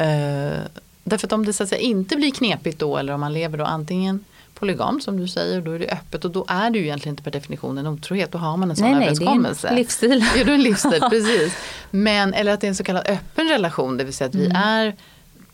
[0.00, 0.60] Uh,
[1.04, 3.58] därför att om det så att säga, inte blir knepigt då eller om man lever
[3.58, 6.84] då antingen polygam som du säger, då är det öppet och då är det ju
[6.84, 9.70] egentligen inte per definition en otrohet, då har man en sån nej, överenskommelse.
[9.72, 10.24] Nej, det är en livsstil.
[10.36, 11.54] Ja, det är en livsstil, precis.
[11.90, 14.48] Men, eller att det är en så kallad öppen relation, det vill säga att mm.
[14.48, 14.96] vi är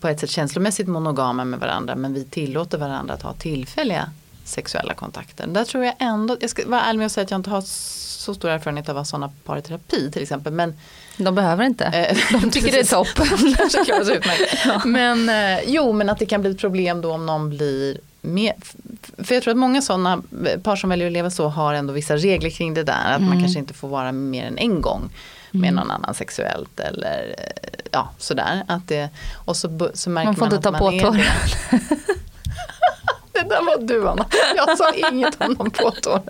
[0.02, 4.10] på ett sätt känslomässigt monogama med varandra men vi tillåter varandra att ha tillfälliga
[4.44, 5.46] sexuella kontakter.
[5.46, 7.60] Där tror jag ändå, jag ska vara ärlig med att säga att jag inte har
[7.60, 10.52] så stor erfarenhet av att sådana par i terapi till exempel.
[10.52, 10.74] Men,
[11.16, 13.26] de behöver inte, eh, de tycker det är toppen.
[14.92, 18.54] Men eh, jo men att det kan bli ett problem då om någon blir mer,
[19.18, 20.22] för jag tror att många sådana
[20.62, 23.12] par som väljer att leva så har ändå vissa regler kring det där.
[23.12, 23.28] Att mm.
[23.28, 25.10] man kanske inte får vara mer än en gång
[25.52, 25.74] med mm.
[25.74, 27.34] någon annan sexuellt eller
[27.90, 28.64] ja sådär.
[28.68, 29.10] Att det,
[29.44, 31.16] och så, så märker man får man inte ta på tår.
[33.32, 34.26] det där var du Anna.
[34.56, 36.20] Jag sa inget om någon påtår.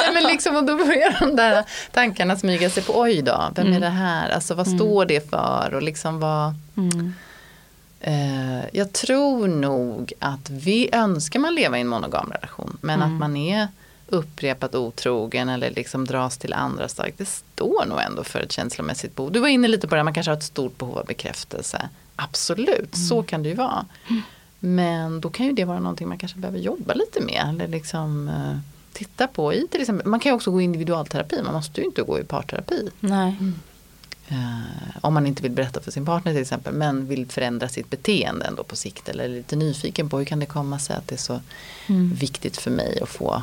[0.00, 3.66] Nej men liksom och då börjar de där tankarna smyga sig på oj då, vem
[3.66, 3.76] mm.
[3.76, 4.30] är det här?
[4.30, 4.78] Alltså vad mm.
[4.78, 5.74] står det för?
[5.74, 7.14] Och liksom vad mm.
[8.00, 12.76] eh, Jag tror nog att vi önskar man leva i en monogam relation.
[12.80, 13.18] Men att mm.
[13.18, 13.68] man är
[14.08, 17.18] upprepat otrogen eller liksom dras till andra starkt.
[17.18, 19.32] Det står nog ändå för ett känslomässigt behov.
[19.32, 21.88] Du var inne lite på det, man kanske har ett stort behov av bekräftelse.
[22.16, 23.06] Absolut, mm.
[23.08, 23.86] så kan det ju vara.
[24.58, 27.46] Men då kan ju det vara någonting man kanske behöver jobba lite med.
[27.48, 28.58] Eller liksom uh,
[28.92, 30.06] titta på i till exempel.
[30.06, 32.90] Man kan ju också gå i individualterapi, man måste ju inte gå i parterapi.
[33.00, 33.36] Nej.
[33.40, 33.54] Mm.
[34.32, 37.90] Uh, om man inte vill berätta för sin partner till exempel men vill förändra sitt
[37.90, 41.08] beteende ändå på sikt eller är lite nyfiken på hur kan det komma sig att
[41.08, 41.40] det är så
[41.86, 42.14] mm.
[42.14, 43.42] viktigt för mig att få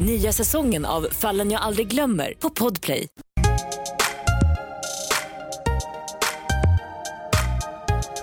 [0.00, 3.08] Nya säsongen av Fallen jag aldrig glömmer på Podplay.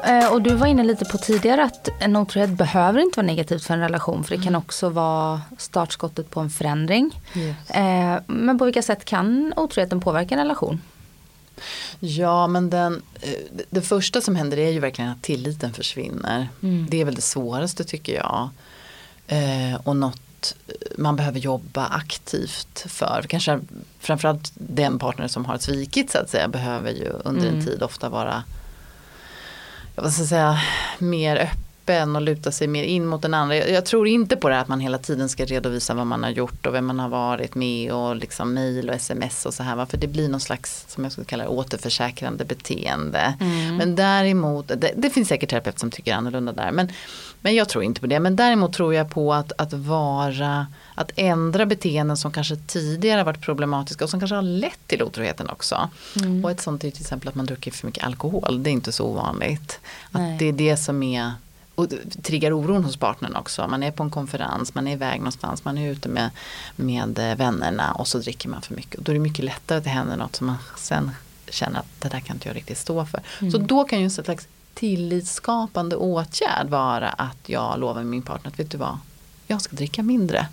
[0.03, 3.63] Eh, och du var inne lite på tidigare att en otrohet behöver inte vara negativt
[3.63, 4.61] för en relation för det kan mm.
[4.61, 7.21] också vara startskottet på en förändring.
[7.35, 7.69] Yes.
[7.69, 10.81] Eh, men på vilka sätt kan otroheten påverka en relation?
[11.99, 16.47] Ja men den, eh, det första som händer är ju verkligen att tilliten försvinner.
[16.63, 16.87] Mm.
[16.89, 18.49] Det är väl det svåraste tycker jag.
[19.83, 20.28] och något
[20.97, 23.25] man behöver jobba aktivt för.
[23.29, 23.59] Kanske
[23.99, 27.59] framförallt den partner som har svikit så att säga behöver ju under mm.
[27.59, 28.43] en tid ofta vara
[29.95, 30.61] vad ska jag säga,
[30.99, 33.55] mer öppen och luta sig mer in mot den andra.
[33.55, 36.29] Jag, jag, tror inte på det att man hela tiden ska redovisa vad man har
[36.29, 39.85] gjort och vem man har varit med och liksom mail och sms och så här.
[39.85, 43.33] För det blir någon slags, som jag skulle kalla det, återförsäkrande beteende.
[43.39, 43.77] Mm.
[43.77, 46.71] Men däremot, det, det finns säkert terapeuter som tycker annorlunda där.
[46.71, 46.91] Men
[47.41, 48.19] men jag tror inte på det.
[48.19, 53.41] Men däremot tror jag på att, att vara, att ändra beteenden som kanske tidigare varit
[53.41, 55.89] problematiska och som kanske har lett till otroheten också.
[56.15, 56.45] Mm.
[56.45, 58.63] Och ett sånt är till exempel att man dricker för mycket alkohol.
[58.63, 59.79] Det är inte så ovanligt.
[60.11, 60.33] Nej.
[60.33, 61.31] Att det är det som är
[61.79, 63.67] och triggar oron hos partnern också.
[63.67, 66.29] Man är på en konferens, man är iväg någonstans, man är ute med,
[66.75, 68.95] med vännerna och så dricker man för mycket.
[68.95, 71.11] Och då är det mycket lättare att det händer något som man sen
[71.49, 73.21] känner att det där kan inte jag riktigt stå för.
[73.39, 73.51] Mm.
[73.51, 78.59] Så då kan ju en slags tillitsskapande åtgärd vara att jag lovar min partner att
[78.59, 78.97] vet du vad,
[79.47, 80.47] jag ska dricka mindre.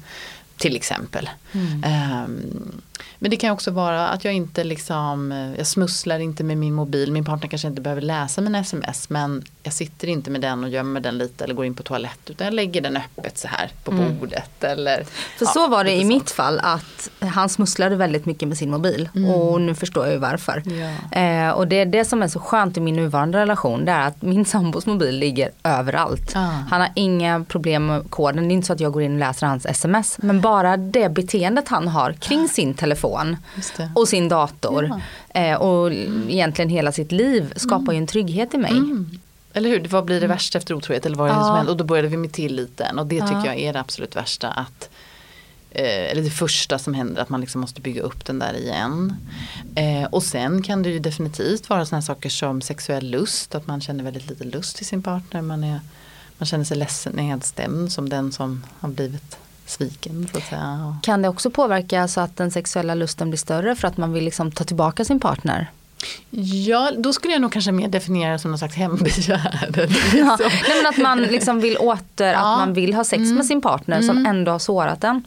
[0.56, 1.30] Till exempel.
[1.52, 2.82] Um,
[3.18, 7.12] men det kan också vara att jag inte liksom, jag smusslar inte med min mobil.
[7.12, 10.70] Min partner kanske inte behöver läsa mina sms men jag sitter inte med den och
[10.70, 13.70] gömmer den lite eller går in på toalett utan jag lägger den öppet så här
[13.84, 14.18] på mm.
[14.18, 14.64] bordet.
[14.64, 15.04] Eller,
[15.38, 16.08] För ja, så var det i sånt.
[16.08, 19.30] mitt fall att han smusslade väldigt mycket med sin mobil mm.
[19.30, 20.62] och nu förstår jag ju varför.
[20.66, 21.20] Ja.
[21.20, 24.06] Eh, och det är det som är så skönt i min nuvarande relation det är
[24.06, 26.32] att min sambos mobil ligger överallt.
[26.36, 26.40] Ah.
[26.40, 29.18] Han har inga problem med koden, det är inte så att jag går in och
[29.18, 32.48] läser hans sms men bara det beteendet han har kring ah.
[32.48, 32.85] sin telefon
[33.94, 35.00] och sin dator
[35.34, 35.40] ja.
[35.40, 37.94] eh, och egentligen hela sitt liv skapar mm.
[37.94, 38.70] ju en trygghet i mig.
[38.70, 39.18] Mm.
[39.52, 40.34] Eller hur, vad blir det mm.
[40.34, 41.46] värsta efter otrohet eller vad är det ja.
[41.46, 41.72] som händer?
[41.72, 43.46] Och då började vi med tilliten och det tycker ja.
[43.46, 44.48] jag är det absolut värsta.
[44.48, 44.90] att
[45.70, 49.16] eh, eller det första som händer, att man liksom måste bygga upp den där igen.
[49.74, 53.80] Eh, och sen kan det ju definitivt vara sådana saker som sexuell lust, att man
[53.80, 55.42] känner väldigt lite lust till sin partner.
[55.42, 55.80] Man, är,
[56.38, 60.28] man känner sig ledsen, nedstämd som den som har blivit sviken.
[60.32, 60.98] Så att säga.
[61.02, 64.24] Kan det också påverka så att den sexuella lusten blir större för att man vill
[64.24, 65.70] liksom ta tillbaka sin partner?
[66.40, 69.68] Ja, då skulle jag nog kanske mer definiera det som någon slags hembegär.
[70.16, 72.52] Ja, nej, men att man liksom vill åter, ja.
[72.52, 73.34] att man vill ha sex mm.
[73.34, 74.06] med sin partner mm.
[74.06, 75.24] som ändå har sårat en.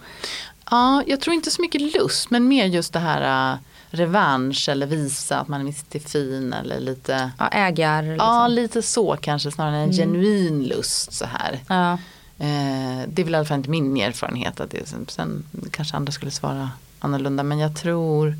[0.71, 4.87] Ja, jag tror inte så mycket lust men mer just det här uh, revansch eller
[4.87, 8.03] visa att man är lite fin eller lite ja, ägar.
[8.03, 8.27] Liksom.
[8.27, 9.97] Ja, lite så kanske snarare än en mm.
[9.97, 11.59] genuin lust så här.
[11.67, 11.97] Ja.
[12.39, 14.59] Eh, det är väl i alla fall inte min erfarenhet.
[14.59, 17.43] Att det, sen kanske andra skulle svara annorlunda.
[17.43, 18.35] Men jag tror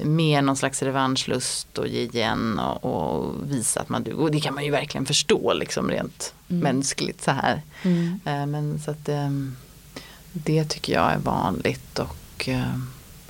[0.00, 4.20] mer någon slags revanschlust och ge igen och, och, visa att man duger.
[4.20, 6.62] Och det kan man ju verkligen förstå liksom rent mm.
[6.62, 7.62] mänskligt så här.
[7.82, 8.20] Mm.
[8.24, 9.30] Eh, men så att eh,
[10.32, 12.78] det tycker jag är vanligt och eh,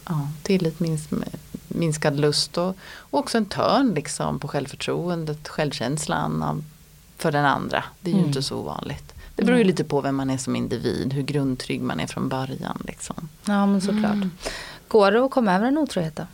[0.08, 1.10] ja, tillit, minst,
[1.68, 6.64] minskad lust och, och, också en törn liksom på självförtroendet, självkänslan av,
[7.16, 7.84] för den andra.
[8.00, 8.28] Det är ju mm.
[8.28, 9.11] inte så ovanligt.
[9.36, 9.66] Det beror ju mm.
[9.66, 12.82] lite på vem man är som individ, hur grundtrygg man är från början.
[12.86, 13.28] Liksom.
[13.44, 14.12] Ja men såklart.
[14.12, 14.30] Mm.
[14.88, 16.26] Går det att komma över en otrohet då?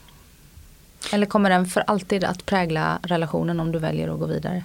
[1.12, 4.64] Eller kommer den för alltid att prägla relationen om du väljer att gå vidare?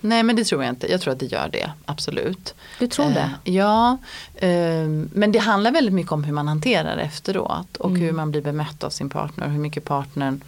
[0.00, 0.90] Nej men det tror jag inte.
[0.90, 2.54] Jag tror att det gör det, absolut.
[2.78, 3.30] Du tror det?
[3.44, 3.98] Eh, ja,
[4.34, 8.02] eh, men det handlar väldigt mycket om hur man hanterar efteråt och mm.
[8.02, 9.48] hur man blir bemött av sin partner.
[9.48, 10.40] Hur mycket partnern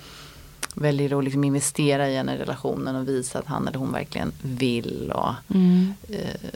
[0.75, 4.33] väljer att liksom investera i en i relationen och visa att han eller hon verkligen
[4.43, 5.13] vill.
[5.15, 5.95] Och, mm.
[6.09, 6.51] eh,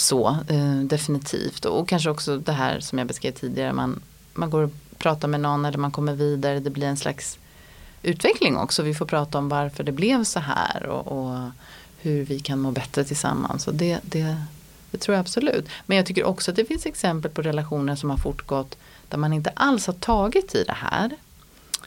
[0.00, 1.64] så, eh, definitivt.
[1.64, 3.72] Och kanske också det här som jag beskrev tidigare.
[3.72, 4.00] Man,
[4.34, 6.60] man går och pratar med någon eller man kommer vidare.
[6.60, 7.38] Det blir en slags
[8.02, 8.82] utveckling också.
[8.82, 11.50] Vi får prata om varför det blev så här och, och
[12.00, 13.68] hur vi kan må bättre tillsammans.
[13.68, 14.36] Och det, det,
[14.90, 15.68] det tror jag absolut.
[15.86, 18.76] Men jag tycker också att det finns exempel på relationer som har fortgått
[19.08, 21.10] där man inte alls har tagit i det här.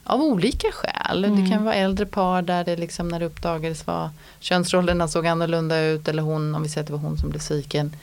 [0.10, 1.26] Av olika skäl.
[1.26, 1.43] Mm.
[1.43, 5.80] Det kan vara äldre par där det liksom när det uppdagades var könsrollerna såg annorlunda
[5.80, 7.95] ut eller hon, om vi säger att det var hon som blev sviken.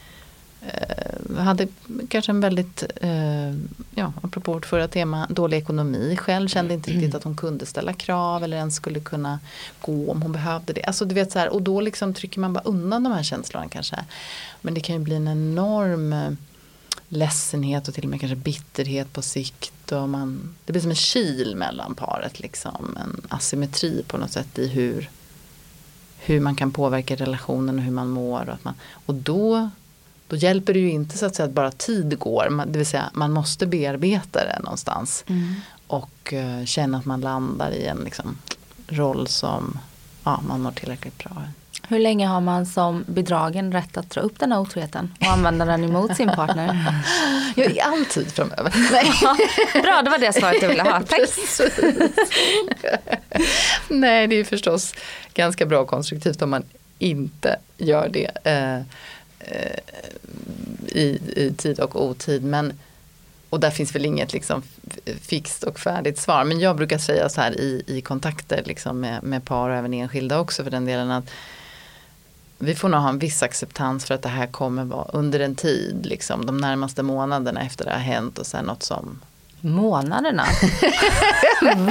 [0.62, 1.68] Eh, hade
[2.08, 3.52] kanske en väldigt, eh,
[3.94, 6.48] ja apropå vårt förra tema, dålig ekonomi själv.
[6.48, 9.38] Kände inte riktigt att hon kunde ställa krav eller ens skulle kunna
[9.80, 10.84] gå om hon behövde det.
[10.84, 13.68] Alltså du vet så här, och då liksom trycker man bara undan de här känslorna
[13.68, 13.96] kanske.
[14.60, 16.30] Men det kan ju bli en enorm eh,
[17.08, 19.92] ledsenhet och till och med kanske bitterhet på sikt.
[19.92, 22.40] Och man, det blir som en kil mellan paret.
[22.40, 22.96] Liksom.
[23.00, 25.10] En asymmetri på något sätt i hur,
[26.18, 28.48] hur man kan påverka relationen och hur man mår.
[28.48, 28.74] Och, att man,
[29.06, 29.70] och då,
[30.28, 32.64] då hjälper det ju inte så att säga att bara tid går.
[32.66, 35.24] Det vill säga man måste bearbeta det någonstans.
[35.26, 35.54] Mm.
[35.86, 38.38] Och uh, känna att man landar i en liksom,
[38.88, 39.78] roll som
[40.24, 41.42] ja, man mår tillräckligt bra
[41.88, 45.64] hur länge har man som bedragen rätt att dra upp den här otroheten och använda
[45.64, 46.94] den emot sin partner?
[47.56, 48.72] Ja, i all tid framöver.
[49.82, 51.02] bra, det var det svaret jag ville ha.
[51.02, 51.20] Tack.
[53.88, 54.94] Nej, det är förstås
[55.34, 56.62] ganska bra och konstruktivt om man
[56.98, 58.76] inte gör det eh,
[59.38, 59.78] eh,
[60.86, 62.44] i, i tid och otid.
[62.44, 62.78] Men,
[63.50, 64.62] och där finns väl inget liksom
[65.20, 66.44] fixt och färdigt svar.
[66.44, 69.94] Men jag brukar säga så här i, i kontakter liksom med, med par och även
[69.94, 71.30] enskilda också för den delen att
[72.58, 75.54] vi får nog ha en viss acceptans för att det här kommer vara under en
[75.54, 79.20] tid, liksom, de närmaste månaderna efter det har hänt och sen något som
[79.60, 80.44] Månaderna?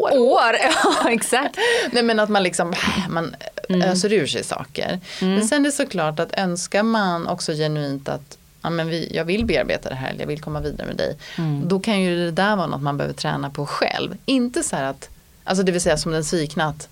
[0.00, 0.18] år.
[0.18, 1.56] år, ja exakt.
[1.92, 2.74] Nej men att man liksom
[3.08, 3.36] man
[3.68, 3.82] mm.
[3.82, 5.00] öser ur sig saker.
[5.20, 5.34] Mm.
[5.34, 9.24] Men sen är det såklart att önskar man också genuint att ja, men vi, jag
[9.24, 11.16] vill bearbeta det här, jag vill komma vidare med dig.
[11.38, 11.68] Mm.
[11.68, 14.16] Då kan ju det där vara något man behöver träna på själv.
[14.24, 15.08] Inte så här att,
[15.44, 16.88] alltså det vill säga som den svikna att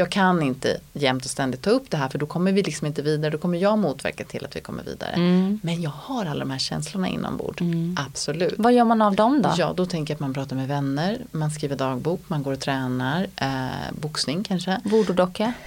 [0.00, 2.86] jag kan inte jämt och ständigt ta upp det här för då kommer vi liksom
[2.86, 3.30] inte vidare.
[3.30, 5.10] Då kommer jag motverka till att vi kommer vidare.
[5.12, 5.60] Mm.
[5.62, 7.60] Men jag har alla de här känslorna inombords.
[7.60, 7.96] Mm.
[8.06, 8.54] Absolut.
[8.58, 9.54] Vad gör man av dem då?
[9.58, 11.18] Ja, då tänker jag att man pratar med vänner.
[11.30, 13.26] Man skriver dagbok, man går och tränar.
[13.36, 14.80] Eh, boxning kanske.
[14.84, 15.52] Voodoo-docka.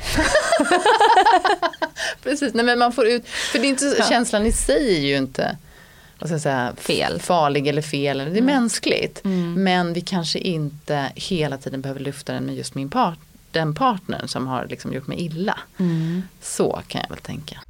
[2.23, 3.27] Precis, nej men man får ut.
[3.27, 4.05] För det är inte, ja.
[4.09, 5.57] känslan i sig är ju inte
[6.19, 7.19] vad ska jag säga, Fel.
[7.21, 8.17] farlig eller fel.
[8.17, 8.45] Det är Mm.
[8.45, 9.21] mänskligt.
[9.57, 13.19] Men vi kanske inte hela tiden behöver lyfta den med just min part,
[13.53, 15.59] den partnern som har liksom gjort mig illa.
[15.79, 16.21] Mm.
[16.41, 17.61] Så kan jag väl tänka.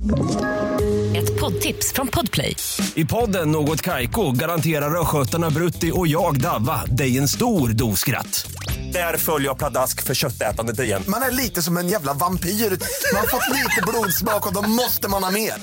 [1.16, 2.56] Ett poddtips från Podplay.
[2.96, 8.52] I podden Något Kaiko garanterar östgötarna Brutti och jag, Davva, dig en stor dos skratt.
[8.94, 11.04] Där följer jag pladask för köttätandet igen.
[11.08, 12.50] Man är lite som en jävla vampyr.
[12.50, 15.54] Man har fått lite blodsmak och då måste man ha mer.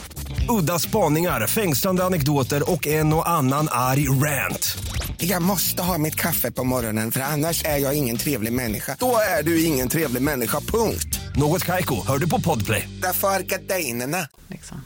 [0.49, 4.79] Udda spaningar, fängslande anekdoter och en och annan arg rant.
[5.23, 8.97] Jag måste ha mitt kaffe på morgonen för annars är jag ingen trevlig människa.
[8.99, 11.21] Då är du ingen trevlig människa, punkt.
[11.37, 12.89] Något Kaiko, hör du på Podplay.
[13.03, 14.27] Därför är gardinerna.
[14.49, 14.83] Liksom.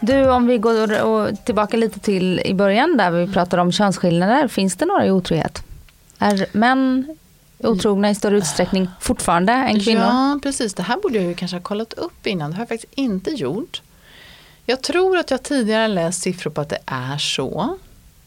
[0.00, 4.48] Du, om vi går tillbaka lite till i början där vi pratade om könsskillnader.
[4.48, 5.62] Finns det några i otrohet?
[6.18, 7.16] Är män
[7.58, 10.02] otrogna i större utsträckning fortfarande än kvinnor?
[10.02, 10.74] Ja, precis.
[10.74, 12.50] Det här borde jag ju kanske ha kollat upp innan.
[12.50, 13.82] Det har jag faktiskt inte gjort.
[14.66, 17.78] Jag tror att jag tidigare läst siffror på att det är så.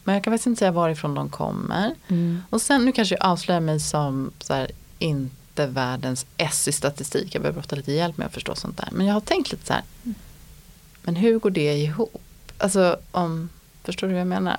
[0.04, 1.94] Men jag kan faktiskt inte säga varifrån de kommer.
[2.08, 2.42] Mm.
[2.50, 7.34] Och sen, nu kanske jag avslöjar mig som så här, inte världens S i statistik.
[7.34, 8.88] Jag behöver ofta lite hjälp med att förstå sånt där.
[8.92, 9.82] Men jag har tänkt lite så här.
[11.02, 12.22] Men hur går det ihop?
[12.58, 13.48] Alltså om,
[13.84, 14.56] förstår du vad jag menar?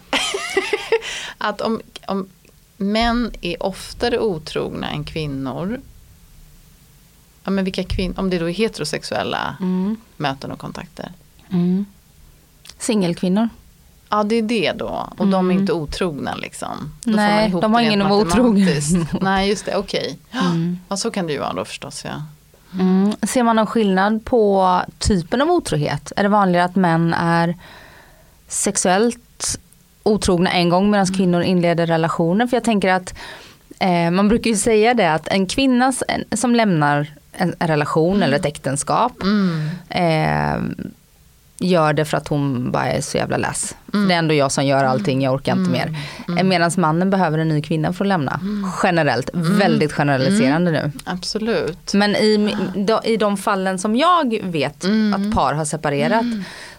[1.38, 2.30] att om, om
[2.78, 5.82] män är oftare otrogna än kvinnor.
[7.44, 9.98] Ja, men vilka kvin- om det då är heterosexuella Mm.
[10.18, 11.12] möten och kontakter.
[11.52, 11.86] Mm.
[12.78, 13.50] Singelkvinnor?
[14.10, 15.10] Ja det är det då.
[15.18, 16.94] Och de är inte otrogna liksom.
[17.04, 18.82] Då Nej, de har ingen att vara otrogen.
[19.22, 20.18] Nej just det, okej.
[20.90, 22.24] Ja så kan det ju vara då förstås ja.
[22.80, 23.12] Mm.
[23.22, 26.12] Ser man någon skillnad på typen av otrohet?
[26.16, 27.56] Är det vanligare att män är
[28.48, 29.60] sexuellt
[30.04, 32.48] otrogna en gång medan kvinnor inleder relationer?
[32.48, 33.14] För jag tänker att
[33.80, 35.94] eh, man brukar ju säga det att en kvinna
[36.32, 39.14] som lämnar en, en relation eller ett äktenskap
[39.90, 40.56] eh,
[41.62, 43.76] gör det för att hon bara är så jävla less.
[43.86, 45.98] Det är ändå jag som gör allting, jag orkar inte mer.
[46.38, 48.40] Eh, Medan mannen behöver en ny kvinna för att lämna.
[48.84, 50.92] Generellt, väldigt generaliserande nu.
[51.04, 51.94] Absolut.
[51.94, 52.56] Men i,
[53.04, 55.14] i de fallen som jag vet Mm.
[55.30, 56.26] att par har separerat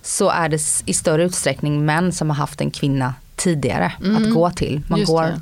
[0.03, 4.51] så är det i större utsträckning män som har haft en kvinna tidigare att gå
[4.51, 4.75] till.
[4.75, 4.99] Man Mm.
[5.01, 5.41] Just går det.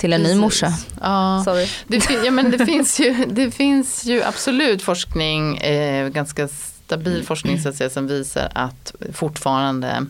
[0.00, 0.40] till en ny Precis.
[0.40, 0.72] morsa.
[1.00, 1.42] Ja.
[1.44, 1.66] Sorry.
[1.86, 6.48] Det, ja, men det, finns ju, det finns ju absolut forskning, eh, ganska
[6.88, 10.06] stabil forskning så att säga, som visar att fortfarande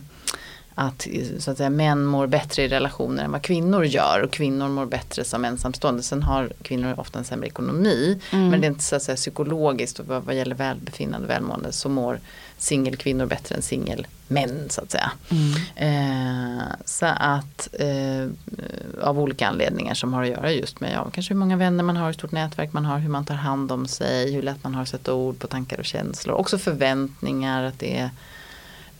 [0.75, 1.07] att,
[1.39, 4.85] så att säga, män mår bättre i relationer än vad kvinnor gör och kvinnor mår
[4.85, 6.03] bättre som ensamstående.
[6.03, 8.49] Sen har kvinnor ofta en sämre ekonomi Mm.
[8.49, 11.71] men det är inte så att säga, psykologiskt och vad, vad gäller välbefinnande och välmående
[11.71, 12.19] så mår
[12.61, 15.11] singelkvinnor bättre än singelmän så att säga.
[15.75, 18.27] Eh, så att eh,
[19.01, 21.97] av olika anledningar som har att göra just med ja, kanske hur många vänner man
[21.97, 24.75] har, hur stort nätverk man har, hur man tar hand om sig, hur lätt man
[24.75, 26.35] har att sätta ord på tankar och känslor.
[26.35, 28.09] Också förväntningar, att det är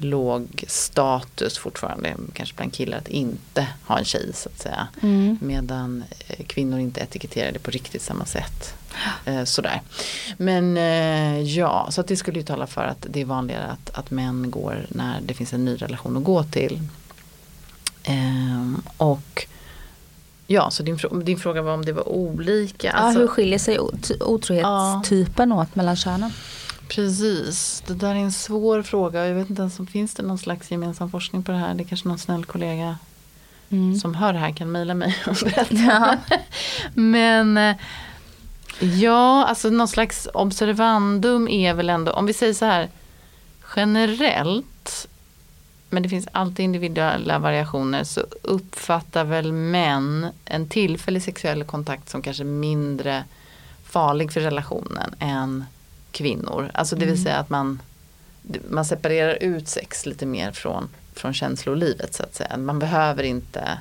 [0.03, 4.87] låg status fortfarande, kanske bland killar, att inte ha en tjej så att säga.
[5.41, 8.73] Medan eh, kvinnor inte etiketterar det på riktigt samma sätt.
[9.25, 9.81] Eh, sådär.
[10.37, 13.97] Men eh, ja, så att det skulle ju tala för att det är vanligare att,
[13.97, 16.79] att män går när det finns en ny relation att gå till.
[18.03, 19.47] Ehm, och
[20.47, 22.87] ja, så din, din fråga var om det var olika.
[22.87, 26.31] Ja, Alltså- hur skiljer sig ot- otrohetstypen åt mellan könen?
[26.89, 29.27] Precis, det där är en svår fråga.
[29.27, 31.73] Jag vet inte ens om finns det någon slags gemensam forskning på det här.
[31.73, 32.97] Det är kanske någon snäll kollega
[34.01, 35.75] som hör det här kan mejla mig och berätta.
[35.75, 36.17] Ja.
[36.93, 37.75] Men eh,
[38.79, 42.89] ja, alltså någon slags observandum är väl ändå, om vi säger så här
[43.75, 45.07] generellt,
[45.89, 52.21] men det finns alltid individuella variationer, så uppfattar väl män en tillfällig sexuell kontakt som
[52.21, 53.23] kanske mindre
[53.83, 55.65] farlig för relationen än
[56.11, 56.71] kvinnor.
[56.73, 57.81] Alltså det vill säga att man,
[58.69, 62.57] man separerar ut sex lite mer från, från känslolivet så att säga.
[62.57, 63.77] Man behöver inte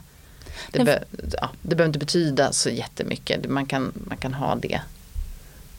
[0.73, 3.51] det, be, ja, det behöver inte betyda så jättemycket.
[3.51, 4.81] Man kan, man kan ha det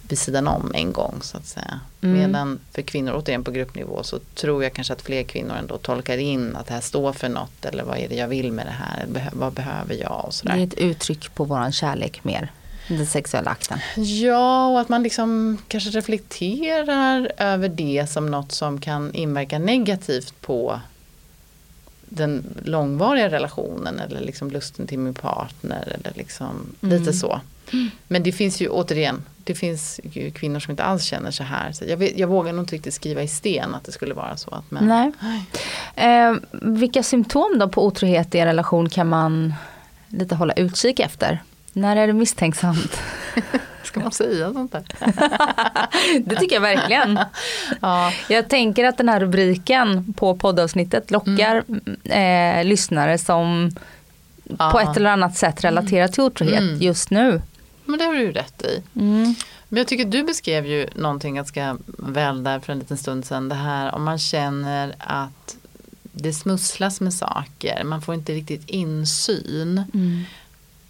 [0.09, 1.79] vid sidan om en gång så att säga.
[1.99, 6.17] Medan för kvinnor, återigen på gruppnivå, så tror jag kanske att fler kvinnor ändå tolkar
[6.17, 8.71] in att det här står för något eller vad är det jag vill med det
[8.71, 10.57] här, vad behöver jag och Det sådär.
[10.57, 12.51] är ett uttryck på våran kärlek mer.
[12.97, 13.79] Den sexuella akten.
[13.95, 20.41] Ja, och att man liksom kanske reflekterar över det som något som kan inverka negativt
[20.41, 20.79] på
[22.09, 27.41] den långvariga relationen eller liksom lusten till min partner eller liksom lite så.
[28.07, 31.71] Men det finns ju återigen, det finns ju kvinnor som inte alls känner så här.
[31.71, 34.37] Så jag, vet, jag vågar nog inte riktigt skriva i sten att det skulle vara
[34.37, 34.49] så.
[34.51, 35.43] Att män, Nej.
[35.95, 39.53] Eh, vilka symptom då på otrohet i en relation kan man
[40.07, 41.43] lite hålla utkik efter?
[41.75, 43.01] När är det misstänksamt?
[43.83, 44.83] Ska man säga sånt där?
[46.25, 47.19] det tycker jag verkligen.
[47.81, 48.11] Ja.
[48.29, 51.63] Jag tänker att den här rubriken på poddavsnittet lockar
[52.03, 53.71] eh, lyssnare som
[54.59, 54.69] Ja.
[54.71, 56.77] på ett eller annat sätt relaterar till otrohet Mm.
[56.81, 57.41] just nu.
[57.85, 58.83] Men det har du ju rätt i.
[58.99, 59.35] Mm.
[59.69, 63.49] Men jag tycker du beskrev ju någonting ganska väl där för en liten stund sedan.
[63.49, 65.55] Det här om man känner att
[66.01, 69.83] det smusslas med saker, man får inte riktigt insyn.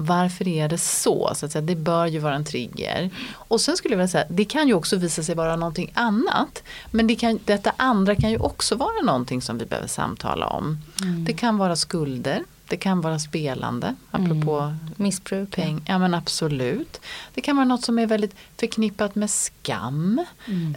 [0.01, 1.31] Varför är det så?
[1.35, 3.09] så att säga, det bör ju vara en trigger.
[3.33, 6.63] Och sen skulle jag vilja säga, det kan ju också visa sig vara någonting annat.
[6.91, 10.77] Men det kan, detta andra kan ju också vara någonting som vi behöver samtala om.
[11.25, 15.51] Det kan vara skulder, det kan vara spelande, apropå Missbruk.
[15.51, 15.81] peng.
[15.85, 17.01] Ja men absolut.
[17.33, 20.25] Det kan vara något som är väldigt förknippat med skam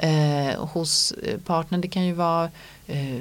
[0.00, 1.80] eh, hos eh, partnern.
[1.80, 2.50] Det kan ju vara
[2.86, 3.20] eh,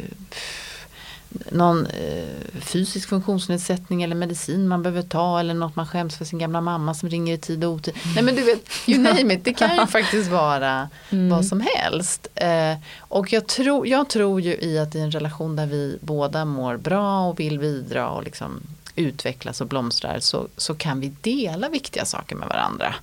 [1.51, 6.39] någon eh, fysisk funktionsnedsättning eller medicin man behöver ta eller något man skäms för sin
[6.39, 7.93] gamla mamma som ringer i tid och otid.
[8.15, 12.27] Nej men du vet, you name it, det kan ju faktiskt vara vad som helst.
[12.35, 16.45] Eh, och jag tror, jag tror ju i att i en relation där vi båda
[16.45, 18.61] mår bra och vill bidra och liksom
[18.95, 22.95] utvecklas och blomstrar så, så kan vi dela viktiga saker med varandra.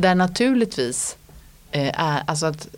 [0.00, 1.16] Där naturligtvis
[1.70, 2.68] är, alltså att,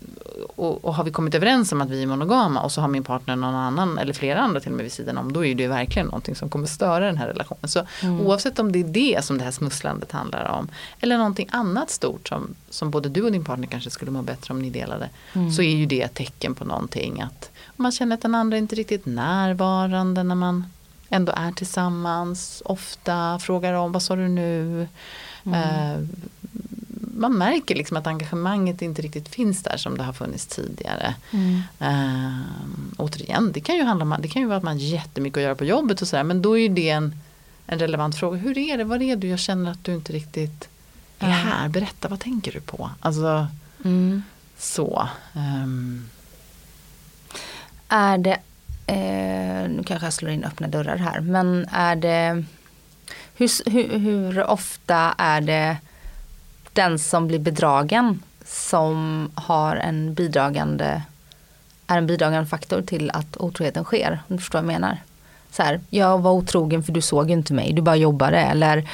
[0.55, 3.03] och, och har vi kommit överens om att vi är monogama och så har min
[3.03, 5.67] partner någon annan eller flera andra till och med vid sidan om då är det
[5.67, 7.69] verkligen någonting som kommer störa den här relationen.
[7.69, 10.69] Så oavsett om det är det som det här smusslandet handlar om
[10.99, 14.53] eller någonting annat stort som, som både du och din partner kanske skulle må bättre
[14.53, 15.09] om ni delade
[15.55, 18.75] så är ju det ett tecken på någonting att man känner att den andra inte
[18.75, 20.65] riktigt närvarande när man
[21.09, 24.87] ändå är tillsammans ofta, frågar om vad sa du nu?
[25.45, 25.99] Eh,
[27.19, 31.15] man märker liksom att engagemanget inte riktigt finns där som det har funnits tidigare.
[31.79, 32.39] Eh,
[32.97, 35.43] återigen, det kan ju handla om, det kan ju vara att man har jättemycket att
[35.43, 37.15] göra på jobbet och sådär men då är ju det en,
[37.67, 38.37] en relevant fråga.
[38.37, 39.27] Hur är det, vad är du?
[39.27, 40.69] Jag känner att du inte riktigt
[41.19, 42.89] är här, berätta vad tänker du på?
[42.99, 43.47] Alltså
[43.85, 44.23] Mm.
[44.57, 45.07] så.
[45.33, 46.09] ehm,
[47.87, 48.37] Är det,
[48.87, 52.43] eh, nu kanske jag slår in öppna dörrar här, men är det,
[53.35, 55.77] hur, hur, hur ofta är det
[56.73, 61.01] den som blir bedragen som har en bidragande,
[61.87, 64.19] är en bidragande faktor till att otroheten sker?
[64.27, 64.97] Om du förstår vad jag menar?
[65.51, 68.37] Så här, jag var otrogen för du såg ju inte mig, du bara jobbade.
[68.37, 68.87] Eller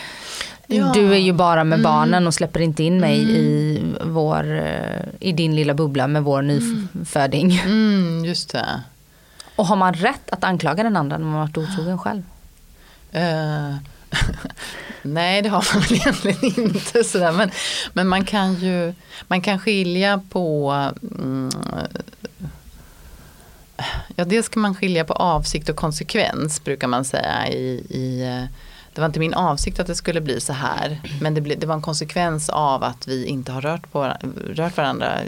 [0.67, 0.91] Ja.
[0.93, 5.31] du är ju bara med barnen och släpper inte in mig i, vår, eh, i
[5.31, 7.61] din lilla bubbla med vår nyföding.
[7.65, 8.81] mm, just det.
[9.55, 12.23] Och har man rätt att anklaga den andra när man varit otrogen själv?
[13.11, 13.75] Eh,
[15.01, 17.03] nej det har man väl egentligen inte.
[17.03, 17.31] Sådär.
[17.31, 17.51] Men,
[17.93, 18.93] men man kan ju
[19.27, 21.49] man kan skilja på mm,
[24.15, 27.47] Ja dels kan man skilja på avsikt och konsekvens brukar man säga.
[27.47, 28.47] I, i,
[28.93, 31.01] det var inte min avsikt att det skulle bli så här.
[31.21, 34.13] Men det, ble, det var en konsekvens av att vi inte har rört, på,
[34.49, 35.19] rört varandra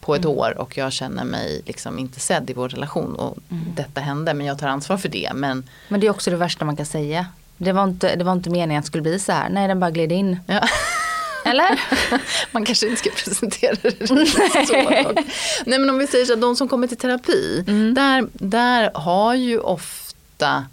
[0.00, 3.14] på ett år och jag känner mig liksom inte sedd i vår relation.
[3.14, 5.32] Och detta hände men jag tar ansvar för det.
[5.34, 7.26] Men Men det är också det värsta man kan säga.
[7.58, 9.48] Det var inte, det var inte meningen att det skulle bli så här.
[9.48, 10.40] Nej, den bara gled in.
[10.46, 10.68] Ja.
[11.44, 11.80] Eller?
[12.52, 14.14] Man kanske inte ska presentera det riktigt så.
[15.66, 19.34] Nej men om vi säger så att de som kommer till terapi, där, där har
[19.34, 20.66] ju ofta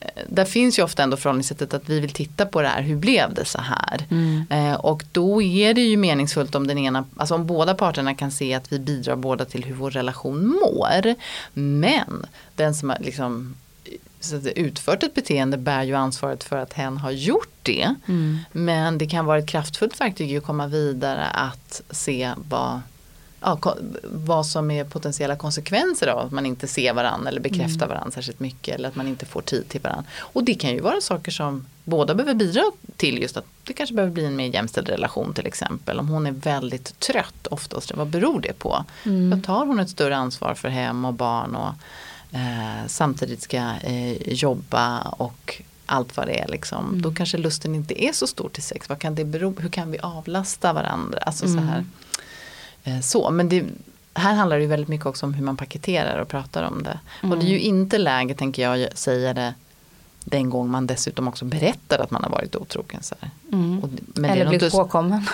[0.00, 2.96] eh, där finns ju ofta ändå förhållningssättet att vi vill titta på det här, hur
[2.96, 4.06] blev det så här?
[4.50, 8.30] Eh, och då är det ju meningsfullt om den ena, alltså om båda parterna kan
[8.30, 11.14] se att vi bidrar båda till hur vår relation mår.
[11.52, 13.54] Men den som liksom
[14.20, 17.94] så att utfört ett beteende bär ju ansvaret för att hen har gjort det.
[18.52, 22.80] Men det kan vara ett kraftfullt verktyg att komma vidare att se vad,
[23.40, 28.10] ja, vad som är potentiella konsekvenser av att man inte ser varandra eller bekräftar varandra
[28.10, 30.04] särskilt mycket eller att man inte får tid till varandra.
[30.18, 32.62] Och det kan ju vara saker som båda behöver bidra
[32.96, 35.98] till just att det kanske behöver bli en mer jämställd relation till exempel.
[35.98, 38.84] Om hon är väldigt trött oftast, vad beror det på?
[39.30, 41.74] Då tar hon ett större ansvar för hem och barn och
[42.32, 46.48] eh, samtidigt ska eh, jobba och allt vad det är.
[46.48, 47.02] Liksom.
[47.02, 48.88] Då kanske lusten inte är så stor till sex.
[48.88, 51.18] Vad kan det bero Hur kan vi avlasta varandra?
[51.18, 51.84] Alltså så här.
[52.84, 53.30] Eh, så.
[53.30, 53.64] Men det,
[54.14, 56.98] här handlar det väldigt mycket också om hur man paketerar och pratar om det.
[57.22, 59.54] Och det är ju inte läge, tänker jag, säga det
[60.24, 63.02] den gång man dessutom också berättar att man har varit otrogen.
[63.02, 63.30] Så här.
[63.82, 65.26] Och, det- men Eller blivit påkommen.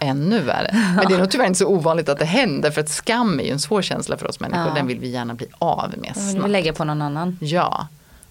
[0.00, 0.70] Ännu värre.
[0.96, 3.44] Men det är nog tyvärr inte så ovanligt att det händer för att skam är
[3.44, 4.66] ju en svår känsla för oss människor.
[4.68, 4.74] Ja.
[4.74, 6.50] Den vill vi gärna bli av med Vi vill snabbt.
[6.50, 7.38] lägga på någon annan.
[7.40, 7.86] Ja.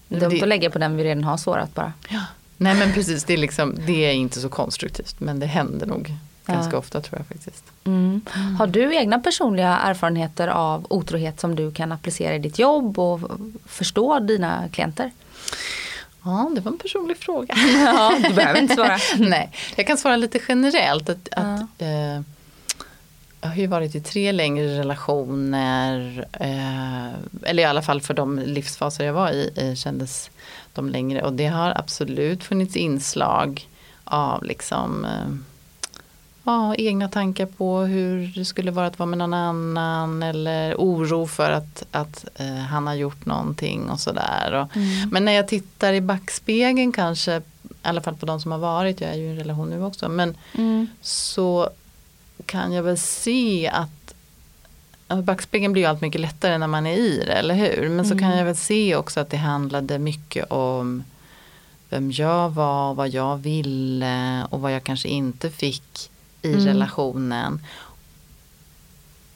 [0.08, 1.92] Dumt Det- att lägga på den vi redan har sårat bara.
[2.08, 2.20] ja.
[2.56, 5.20] Nej men precis, det är, liksom, det är inte så konstruktivt.
[5.20, 6.14] Men det händer nog
[6.46, 6.78] ganska Ja.
[6.78, 7.64] ofta tror jag faktiskt.
[7.84, 8.20] Mm.
[8.58, 13.20] Har du egna personliga erfarenheter av otrohet som du kan applicera i ditt jobb och
[13.66, 15.10] förstå dina klienter?
[16.24, 17.54] Ja, det var en personlig fråga.
[17.84, 18.98] Ja, du behöver inte svara.
[19.18, 21.08] Nej, jag kan svara lite generellt.
[21.08, 22.20] Att, att, eh,
[23.40, 26.26] jag har ju varit i tre längre relationer.
[26.32, 27.12] Eh,
[27.42, 30.30] eller i alla fall för de livsfaser jag var i eh, kändes
[30.72, 31.22] de längre.
[31.22, 33.68] Och det har absolut funnits inslag
[34.04, 35.34] av liksom eh,
[36.50, 41.26] ja, egna tankar på hur det skulle vara att vara med någon annan eller oro
[41.26, 44.68] för att, att eh, han har gjort någonting och sådär.
[44.74, 45.08] Mm.
[45.10, 47.42] Men när jag tittar i backspegeln kanske, i
[47.82, 50.08] alla fall på de som har varit, jag är ju i en relation nu också,
[50.08, 50.86] men Mm.
[51.00, 51.70] så
[52.46, 54.14] kan jag väl se att
[55.24, 57.88] backspegeln blir ju allt mycket lättare när man är i det, eller hur?
[57.88, 61.04] Men så kan jag väl se också att det handlade mycket om
[61.88, 66.09] vem jag var, vad jag ville och vad jag kanske inte fick
[66.42, 67.60] i relationen.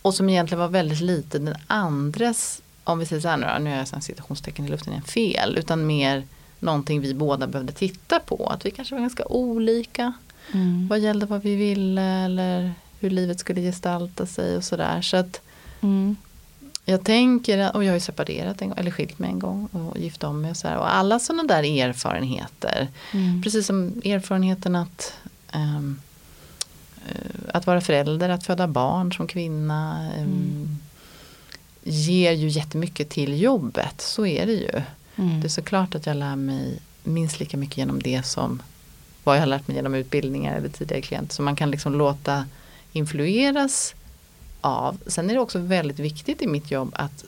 [0.03, 3.75] Och som egentligen var väldigt lite den andres, om vi säger så här nu, nu
[3.75, 6.23] är jag citationstecken i luften igen, fel, utan mer
[6.59, 8.47] någonting vi båda behövde titta på.
[8.47, 10.13] Att vi kanske var ganska olika
[10.53, 10.89] Mm.
[10.89, 15.03] vad gällde vad vi ville eller hur livet skulle gestalta sig och sådär.
[15.03, 15.41] Så att
[15.81, 16.17] Mm.
[16.85, 19.99] jag tänker, och jag har ju separerat en gång, eller skilt mig en gång och
[19.99, 20.77] gift om mig och sådär.
[20.77, 23.43] Och alla sådana där erfarenheter, Mm.
[23.43, 25.13] precis som erfarenheten att
[25.53, 25.81] eh,
[27.49, 30.79] att vara förälder, att föda barn som kvinna ehm,
[31.83, 34.83] ger ju jättemycket till jobbet, så är det ju.
[35.17, 35.41] Mm.
[35.41, 38.63] Det är såklart att jag lär mig minst lika mycket genom det som
[39.25, 41.35] vad jag har lärt mig genom utbildningar eller tidigare klienter.
[41.35, 42.47] Så man kan liksom låta
[42.93, 43.95] influeras
[44.61, 44.99] av.
[45.07, 47.25] Sen är det också väldigt viktigt i mitt jobb att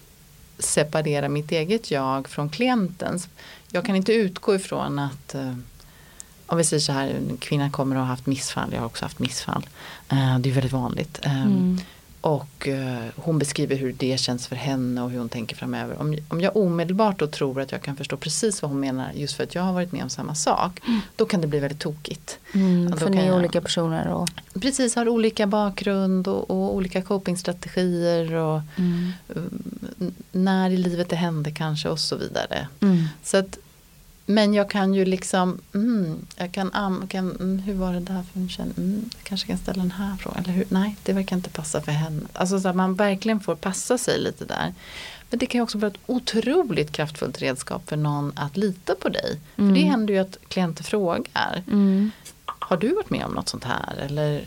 [0.58, 3.28] separera mitt eget jag från klientens.
[3.70, 5.54] Jag kan inte utgå ifrån att eh,
[6.46, 9.04] om vi säger så här, en kvinna kommer och har haft missfall, jag har också
[9.04, 9.66] haft missfall.
[10.08, 11.18] Eh, det är väldigt vanligt.
[11.22, 11.80] Eh, Mm.
[12.20, 16.00] Och eh, hon beskriver hur det känns för henne och hur hon tänker framöver.
[16.00, 19.36] Om, om jag omedelbart då tror att jag kan förstå precis vad hon menar just
[19.36, 20.80] för att jag har varit med om samma sak.
[21.16, 22.38] Då kan det bli väldigt tokigt.
[22.54, 22.96] Mm.
[22.98, 24.28] För ni är jag- olika personer och
[24.60, 29.12] Precis, har olika bakgrund och, och olika copingstrategier och Mm.
[30.00, 32.68] n- när i livet det hände kanske och så vidare.
[32.80, 33.04] Mm.
[33.22, 33.58] Så att,
[34.26, 38.22] men jag kan ju liksom, mm, jag kan, am- kan mm, hur var det där
[38.32, 41.12] för en känn, mm, jag kanske kan ställa den här frågan, eller hur, nej det
[41.12, 42.20] verkar inte passa för henne.
[42.32, 44.74] Alltså så att man verkligen får passa sig lite där.
[45.30, 49.08] Men det kan ju också vara ett otroligt kraftfullt redskap för någon att lita på
[49.08, 49.40] dig.
[49.56, 52.10] För det händer ju att klienter frågar, Mm.
[52.46, 53.94] har du varit med om något sånt här?
[53.98, 54.42] Eller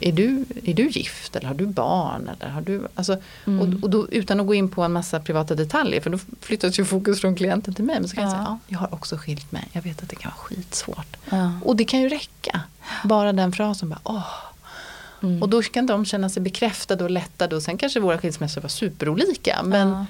[0.00, 2.30] är du, är du gift eller har du barn?
[2.40, 3.12] Eller har du, alltså,
[3.44, 6.78] och, och då, utan att gå in på en massa privata detaljer för då flyttas
[6.78, 8.00] ju fokus från klienten till mig.
[8.00, 8.36] Men så kan jag Ja.
[8.36, 9.68] säga, ja, jag har också skilt mig.
[9.72, 11.16] Jag vet att det kan vara skitsvårt.
[11.30, 11.52] Ja.
[11.64, 12.60] Och det kan ju räcka.
[13.04, 13.88] Bara den frasen.
[13.88, 14.26] Bara, åh.
[15.22, 15.42] Mm.
[15.42, 18.68] Och då kan de känna sig bekräftade och lättade och sen kanske våra skilsmässor var
[18.68, 19.60] superolika.
[19.64, 20.06] Men Ja.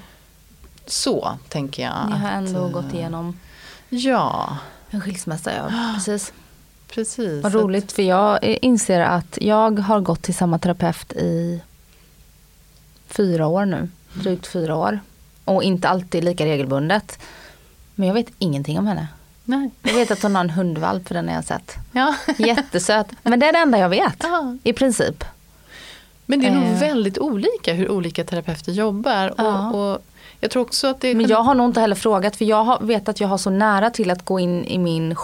[0.87, 2.11] så tänker jag.
[2.11, 3.39] Ni har att, ändå eh, gått igenom
[3.89, 4.59] Ja,
[4.91, 5.53] en skilsmässa.
[5.55, 6.33] Ja, precis.
[6.95, 7.43] Precis.
[7.43, 11.63] Vad roligt för jag inser att jag har gått till samma terapeut i
[13.09, 13.89] fyra år nu.
[14.15, 15.01] Drygt fyra år.
[15.45, 17.19] Och inte alltid lika regelbundet.
[17.95, 19.09] Men jag vet ingenting om henne.
[19.45, 19.71] Nej.
[19.83, 21.75] Jag vet att hon har en hundvalp för den har jag sett.
[21.93, 22.15] Ja.
[22.39, 23.07] Jättesöt.
[23.23, 24.17] Men det är det enda jag vet.
[24.23, 24.57] Ja.
[24.63, 25.25] I princip.
[26.27, 26.79] Men det är nog Eh.
[26.79, 29.35] väldigt olika hur olika terapeuter jobbar.
[29.39, 29.71] Ja.
[29.71, 29.99] Och, och
[30.41, 32.79] jag tror också att det Men jag har nog inte heller frågat för jag har,
[32.81, 35.15] vet att jag har så nära till att gå in i min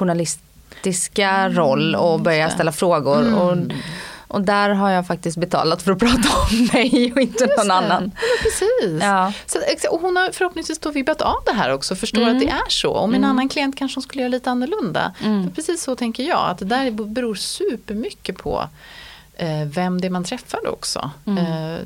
[0.84, 3.34] journalistiska roll och börja Mm, ställa frågor.
[3.34, 3.56] Och,
[4.28, 8.12] och där har jag faktiskt betalat för att prata om mig och inte någon annan.
[8.14, 9.02] Ja, precis.
[9.02, 9.32] Ja.
[9.46, 9.58] Så,
[9.90, 12.34] och hon har förhoppningsvis då vibbat av det här också, förstår Mm.
[12.36, 12.92] att det är så.
[12.94, 15.14] Om en annan klient kanske hon skulle göra lite annorlunda.
[15.18, 18.68] För precis så tänker jag, att det där beror supermycket på
[19.36, 21.10] eh, vem det är man träffar också.
[21.26, 21.38] Mm.
[21.46, 21.78] Eh,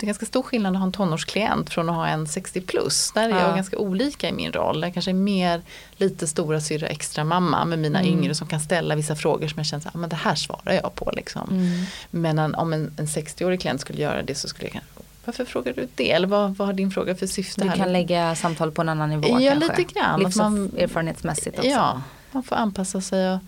[0.00, 3.12] det är ganska stor skillnad att ha en tonårsklient från att ha en 60 plus.
[3.14, 3.40] Där är Ja.
[3.40, 4.82] jag ganska olika i min roll.
[4.82, 5.62] Jag kanske är mer
[5.96, 8.12] lite stora syrra extra mamma med mina Mm.
[8.12, 10.72] yngre som kan ställa vissa frågor som jag känner att ah, men det här svarar
[10.72, 11.10] jag på.
[11.16, 11.48] Liksom.
[11.50, 11.84] Mm.
[12.10, 14.80] Men en, om en, en 60-årig klient skulle göra det så skulle jag
[15.24, 16.12] varför frågar du det?
[16.12, 17.76] Eller vad, vad har din fråga för syfte Du här?
[17.76, 19.76] kan lägga samtal på en annan nivå Ja, kanske.
[19.78, 20.20] lite grann.
[20.20, 21.68] Livserfarenhetsmässigt också.
[21.70, 23.30] Ja, man får anpassa sig.
[23.32, 23.38] Och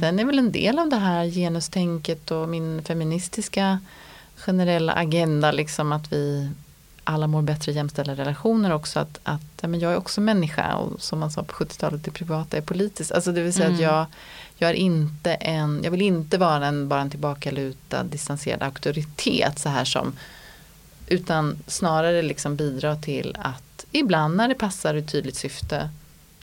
[0.00, 3.78] Sen är väl en del av det här genustänket och min feministiska
[4.46, 6.50] generella agenda liksom att vi
[7.04, 9.00] alla mår bättre i jämställda relationer också.
[9.00, 12.10] Att, att ja, men jag är också människa och som man sa på 70-talet, det
[12.10, 13.12] privata är politiskt.
[13.12, 14.06] Alltså det vill säga att jag,
[14.56, 19.68] jag är inte en, jag vill inte vara en bara en tillbakalutad distanserad auktoritet så
[19.68, 20.12] här som
[21.06, 25.90] utan snarare liksom bidra till att ibland när det passar i ett tydligt syfte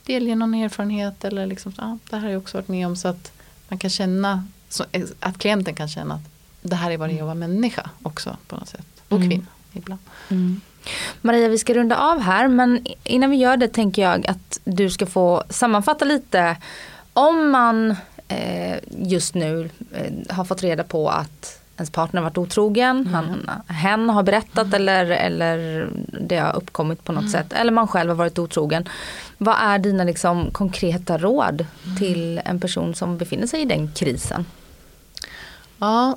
[0.06, 3.08] delge någon erfarenhet eller liksom, ja, det här har jag också varit med om så
[3.08, 3.32] att
[3.68, 4.84] man kan känna, så,
[5.20, 8.36] att klienten kan känna att det här är vad det är att vara människa också
[8.46, 8.86] på något sätt.
[9.08, 9.28] Och Mm.
[9.30, 10.00] kvinna ibland.
[10.28, 10.60] Mm.
[11.20, 14.90] Maria, vi ska runda av här men innan vi gör det tänker jag att du
[14.90, 16.56] ska få sammanfatta lite
[17.12, 17.96] om man
[18.28, 23.12] eh, just nu eh, har fått reda på att ens partner varit otrogen, mm.
[23.14, 24.74] han, hen har berättat mm.
[24.74, 25.88] eller, eller
[26.20, 27.32] det har uppkommit på något mm.
[27.32, 28.88] sätt, eller man själv har varit otrogen.
[29.38, 31.96] Vad är dina liksom, konkreta råd mm.
[31.96, 34.46] till en person som befinner sig i den krisen?
[35.78, 36.16] Ja,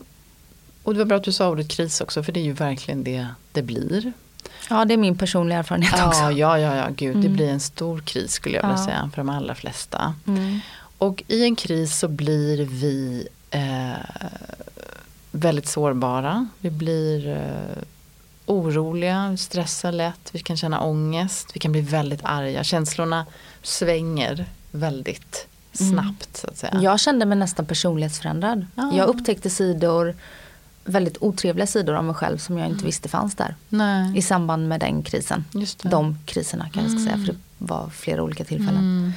[0.84, 3.04] och det var bra att du sa ordet kris också för det är ju verkligen
[3.04, 4.14] det det blir.
[4.70, 6.22] Ja det är min personliga erfarenhet ja, också.
[6.22, 7.34] Ja, ja, ja, gud det mm.
[7.34, 8.86] blir en stor kris skulle jag vilja ja.
[8.86, 10.16] säga för de allra flesta.
[10.28, 10.60] Mm.
[10.98, 13.94] Och i en kris så blir vi eh,
[15.32, 16.48] väldigt sårbara.
[16.60, 17.84] Vi blir eh,
[18.46, 22.64] oroliga, stressar lätt, vi kan känna ångest, vi kan bli väldigt arga.
[22.64, 23.26] Känslorna
[23.62, 25.48] svänger väldigt
[25.80, 25.94] mm.
[25.94, 26.38] snabbt.
[26.38, 26.80] Så att säga.
[26.82, 28.66] Jag kände mig nästan personlighetsförändrad.
[28.76, 28.92] Ja.
[28.94, 30.16] Jag upptäckte sidor
[30.84, 32.86] väldigt otrevliga sidor av mig själv som jag inte mm.
[32.86, 33.56] visste fanns där.
[33.70, 34.18] Nej.
[34.18, 35.46] I samband med den krisen.
[35.82, 37.18] De kriserna kan jag säga.
[37.18, 39.14] För det var flera olika tillfällen.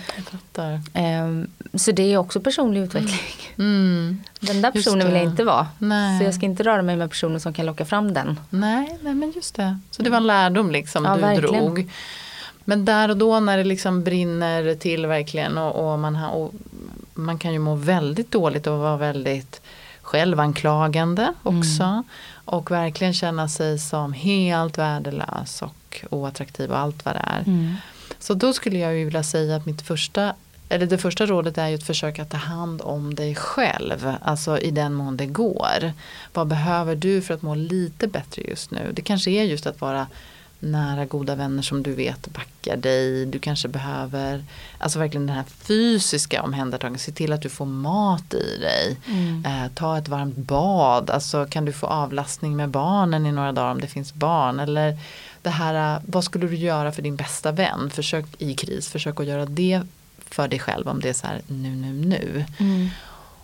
[0.94, 3.20] Mm, så det är också personlig utveckling.
[3.58, 4.22] Mm.
[4.40, 5.66] Den där personen vill jag inte vara.
[5.78, 6.18] Nej.
[6.18, 8.40] Så jag ska inte röra mig med personer som kan locka fram den.
[8.50, 9.78] Nej, nej men just det.
[9.90, 11.64] Så det var en lärdom liksom ja, du verkligen.
[11.64, 11.90] drog.
[12.64, 16.54] Men där och då när det liksom brinner till verkligen och, och man, har, och
[17.14, 19.60] man kan ju må väldigt dåligt och vara väldigt
[20.06, 21.82] självanklagande också.
[21.82, 22.02] Mm.
[22.44, 27.40] Och verkligen känna sig som helt värdelös och oattraktiv och allt vad det är.
[27.46, 27.74] Mm.
[28.18, 30.34] Så då skulle jag ju vilja säga att mitt första
[30.68, 34.14] eller det första rådet är ju att försöka ta hand om dig själv.
[34.22, 35.92] Alltså i den mån det går.
[36.32, 38.92] Vad behöver du för att må lite bättre just nu?
[38.92, 40.06] Det kanske är just att vara
[40.60, 43.26] nära goda vänner som du vet backar dig.
[43.26, 44.44] Du kanske behöver
[44.78, 47.02] alltså verkligen den här fysiska omhändertagandet.
[47.02, 48.96] Se till att du får mat i dig.
[49.06, 49.44] Mm.
[49.46, 51.10] Eh, ta ett varmt bad.
[51.10, 54.60] Alltså kan du få avlastning med barnen i några dagar om det finns barn.
[54.60, 54.98] Eller
[55.42, 57.90] det här, vad skulle du göra för din bästa vän?
[57.90, 59.82] Försök i kris, försök att göra det
[60.30, 62.44] för dig själv om det är så här nu, nu, nu.
[62.58, 62.88] Mm.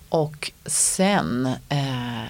[0.08, 2.22] Och sen eh,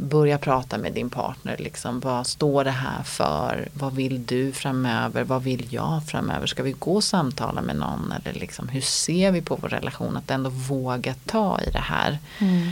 [0.00, 1.56] börja prata med din partner.
[1.58, 3.68] Liksom, vad står det här för?
[3.72, 5.24] Vad vill du framöver?
[5.24, 6.46] Vad vill jag framöver?
[6.46, 8.12] Ska vi gå och samtala med någon?
[8.12, 10.16] Eller liksom, hur ser vi på vår relation?
[10.16, 12.18] Att ändå våga ta i det här.
[12.38, 12.68] Mm.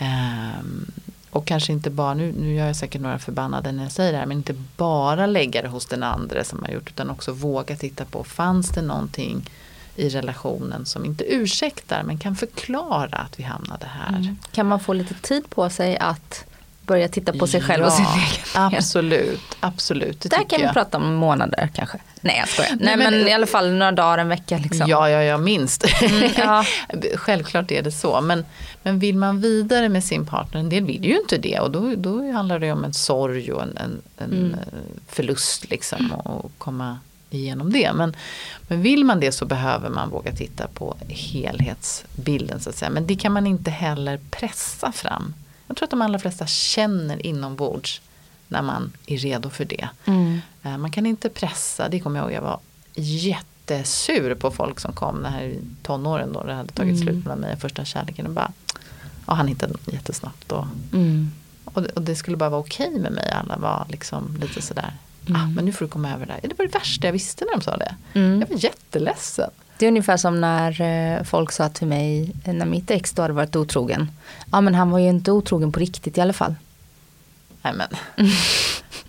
[0.00, 0.90] Um,
[1.30, 4.18] och kanske inte bara, nu, nu gör jag säkert några förbannade när jag säger det
[4.18, 7.76] här, men inte bara lägga det hos den andra som har gjort utan också våga
[7.76, 9.50] titta på, fanns det någonting
[9.96, 14.16] i relationen som inte ursäktar men kan förklara att vi hamnade här.
[14.16, 14.38] Mm.
[14.52, 16.44] Kan man få lite tid på sig att
[16.90, 20.20] börja titta på sig själv ja, och sin egen Absolut, absolut.
[20.20, 21.98] Det Där kan vi prata om månader kanske.
[22.20, 22.70] Nej jag skojar.
[22.70, 24.58] Nej, Nej men, men, i alla fall några dagar, en vecka.
[24.58, 24.88] Liksom.
[24.88, 25.84] Ja, ja, ja minst.
[26.02, 26.64] Mm, ja.
[27.14, 28.20] Självklart är det så.
[28.20, 28.44] Men,
[28.82, 31.60] men vill man vidare med sin partner, en del vill ju inte det.
[31.60, 34.56] Och då, då handlar det om en sorg och en, en, en mm.
[35.08, 36.12] förlust liksom.
[36.12, 36.98] Och komma
[37.30, 37.92] igenom det.
[37.92, 38.16] Men,
[38.68, 42.90] men vill man det så behöver man våga titta på helhetsbilden så att säga.
[42.90, 45.34] Men det kan man inte heller pressa fram.
[45.70, 48.00] Jag tror att de allra flesta känner inombords
[48.48, 49.88] när man är redo för det.
[50.04, 50.40] Mm.
[50.62, 52.60] Eh, man kan inte pressa, det kommer jag ihåg, jag var
[52.94, 57.02] jättesur på folk som kom när i tonåren då det hade tagit mm.
[57.02, 58.26] slut mellan mig och första kärleken.
[58.26, 58.52] Och bara,
[59.26, 60.52] och han hittade jättesnabbt.
[60.52, 61.30] Och, mm.
[61.64, 63.30] och, det, och, det, skulle bara vara okej okay med mig.
[63.30, 64.94] Alla var liksom lite sådär.
[65.28, 65.40] Mm.
[65.40, 66.48] Ah, men nu får du komma över det där.
[66.48, 67.94] Det var det värsta jag visste när de sa det.
[68.14, 68.40] Mm.
[68.40, 69.50] Jag var jätteledsen.
[69.78, 73.34] Det är ungefär som när eh, folk sa till mig när mitt ex då hade
[73.34, 74.10] varit otrogen.
[74.52, 76.54] Ja men han var ju inte otrogen på riktigt i alla fall.
[77.62, 77.88] Nej men.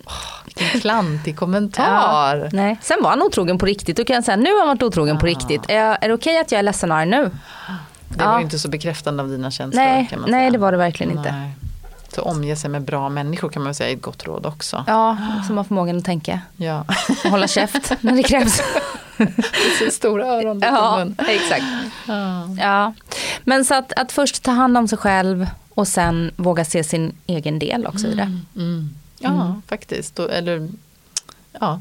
[0.04, 2.36] oh, vilken klantig kommentar.
[2.36, 2.78] Ja, nej.
[2.82, 3.96] Sen var han otrogen på riktigt.
[3.96, 5.20] Då kan jag säga nu har han varit otrogen ah.
[5.20, 5.62] på riktigt.
[5.68, 7.30] Är, är det okej okay att jag är ledsen och arg nu?
[8.08, 9.84] Det var ju inte så bekräftande av dina känslor.
[9.84, 11.18] Nej, nej det var det verkligen nej.
[11.18, 11.50] inte.
[12.14, 14.84] Så omge sig med bra människor kan man säga är ett gott råd också.
[14.86, 16.40] Ja, som har förmågan att tänka.
[16.56, 16.84] Ja.
[17.24, 18.62] Och hålla käft när det krävs.
[19.90, 20.60] stora öron.
[20.62, 21.64] Ja, exakt.
[22.06, 22.48] Ja.
[22.58, 22.94] ja.
[23.44, 27.14] Men så att, att först ta hand om sig själv och sen våga se sin
[27.26, 28.22] egen del också i det.
[28.22, 28.94] Mm, mm.
[29.18, 29.62] Ja, mm.
[29.66, 30.18] faktiskt.
[30.18, 30.68] Eller
[31.60, 31.80] ja,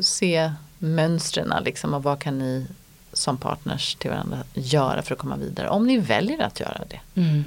[0.00, 2.66] se mönstren liksom och vad kan ni
[3.12, 5.68] som partners till varandra göra för att komma vidare.
[5.68, 7.20] Om ni väljer att göra det.
[7.20, 7.44] Mm.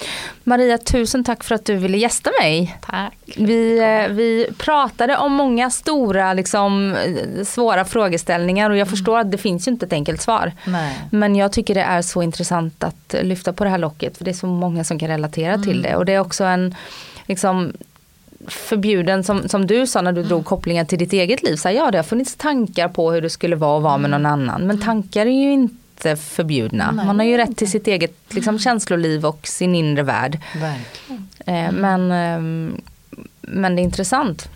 [0.00, 0.10] Mm.
[0.44, 2.78] Maria, tusen tack för att du ville gästa mig.
[2.86, 3.14] Tack.
[3.36, 6.96] Vi, eh, vi pratade om många stora, liksom,
[7.44, 8.90] svåra frågeställningar och jag mm.
[8.90, 10.52] förstår att det finns ju inte ett enkelt svar.
[10.66, 10.96] Nej.
[11.10, 14.30] Men jag tycker det är så intressant att lyfta på det här locket för det
[14.30, 15.66] är så många som kan relatera mm.
[15.66, 15.96] till det.
[15.96, 16.74] Och det är också en
[17.26, 17.72] liksom,
[18.48, 20.28] förbjuden, som, som du sa när du mm.
[20.28, 21.56] drog kopplingar till ditt eget liv.
[21.56, 24.08] Så här, ja, det har funnits tankar på hur det skulle vara att vara med
[24.08, 24.22] mm.
[24.22, 24.66] någon annan.
[24.66, 26.90] Men tankar är ju inte inte förbjudna.
[26.90, 30.40] Nej, Man har ju rätt till sitt eget liksom, känsloliv och sin inre värld.
[31.46, 32.70] Eh, men, eh,
[33.40, 34.48] men det är intressant.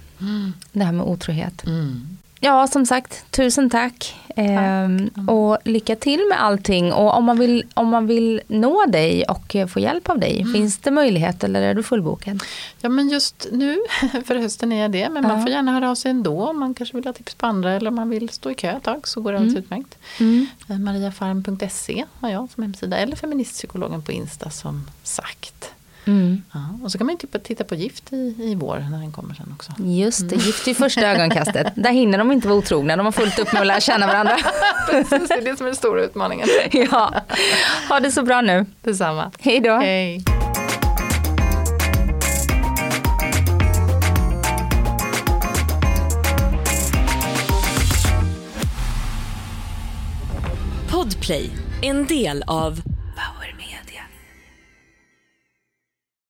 [0.72, 1.66] Det här med otrohet.
[1.66, 2.18] Mm.
[2.42, 4.16] Ja, som sagt, tusen tack.
[4.36, 6.92] Ehm, och lycka till med allting.
[6.92, 10.52] Och om man vill, om man vill nå dig och få hjälp av dig, Mm.
[10.52, 12.42] finns det möjlighet eller är du fullbokad?
[12.80, 13.78] Ja men just nu,
[14.26, 15.42] för hösten är jag det, men man Ja.
[15.42, 17.88] får gärna höra av sig ändå om man kanske vill ha tips på andra eller
[17.88, 19.98] om man vill stå i kö ett tag så går det alldeles utmärkt.
[20.68, 25.70] Eh, Mariafarm.se har jag som hemsida eller feministpsykologen på Insta som sagt.
[26.10, 26.42] Mm.
[26.52, 29.12] Ja, och så kan man ju titta, titta på Gift i, i vår när den
[29.12, 29.72] kommer sen också.
[29.78, 31.72] Just det, gift i första ögonkastet.
[31.74, 34.36] Där hinner de inte vara otrogna, de har fullt upp med att lära känna varandra.
[34.90, 36.48] Precis, det är det som är den stora utmaningen.
[36.72, 37.14] ja.
[37.88, 38.66] Ha det så bra nu.
[38.82, 39.30] Detsamma.
[39.40, 39.76] Hej då.
[39.76, 40.24] Hej.
[50.90, 51.50] Podplay,
[51.82, 52.80] en del av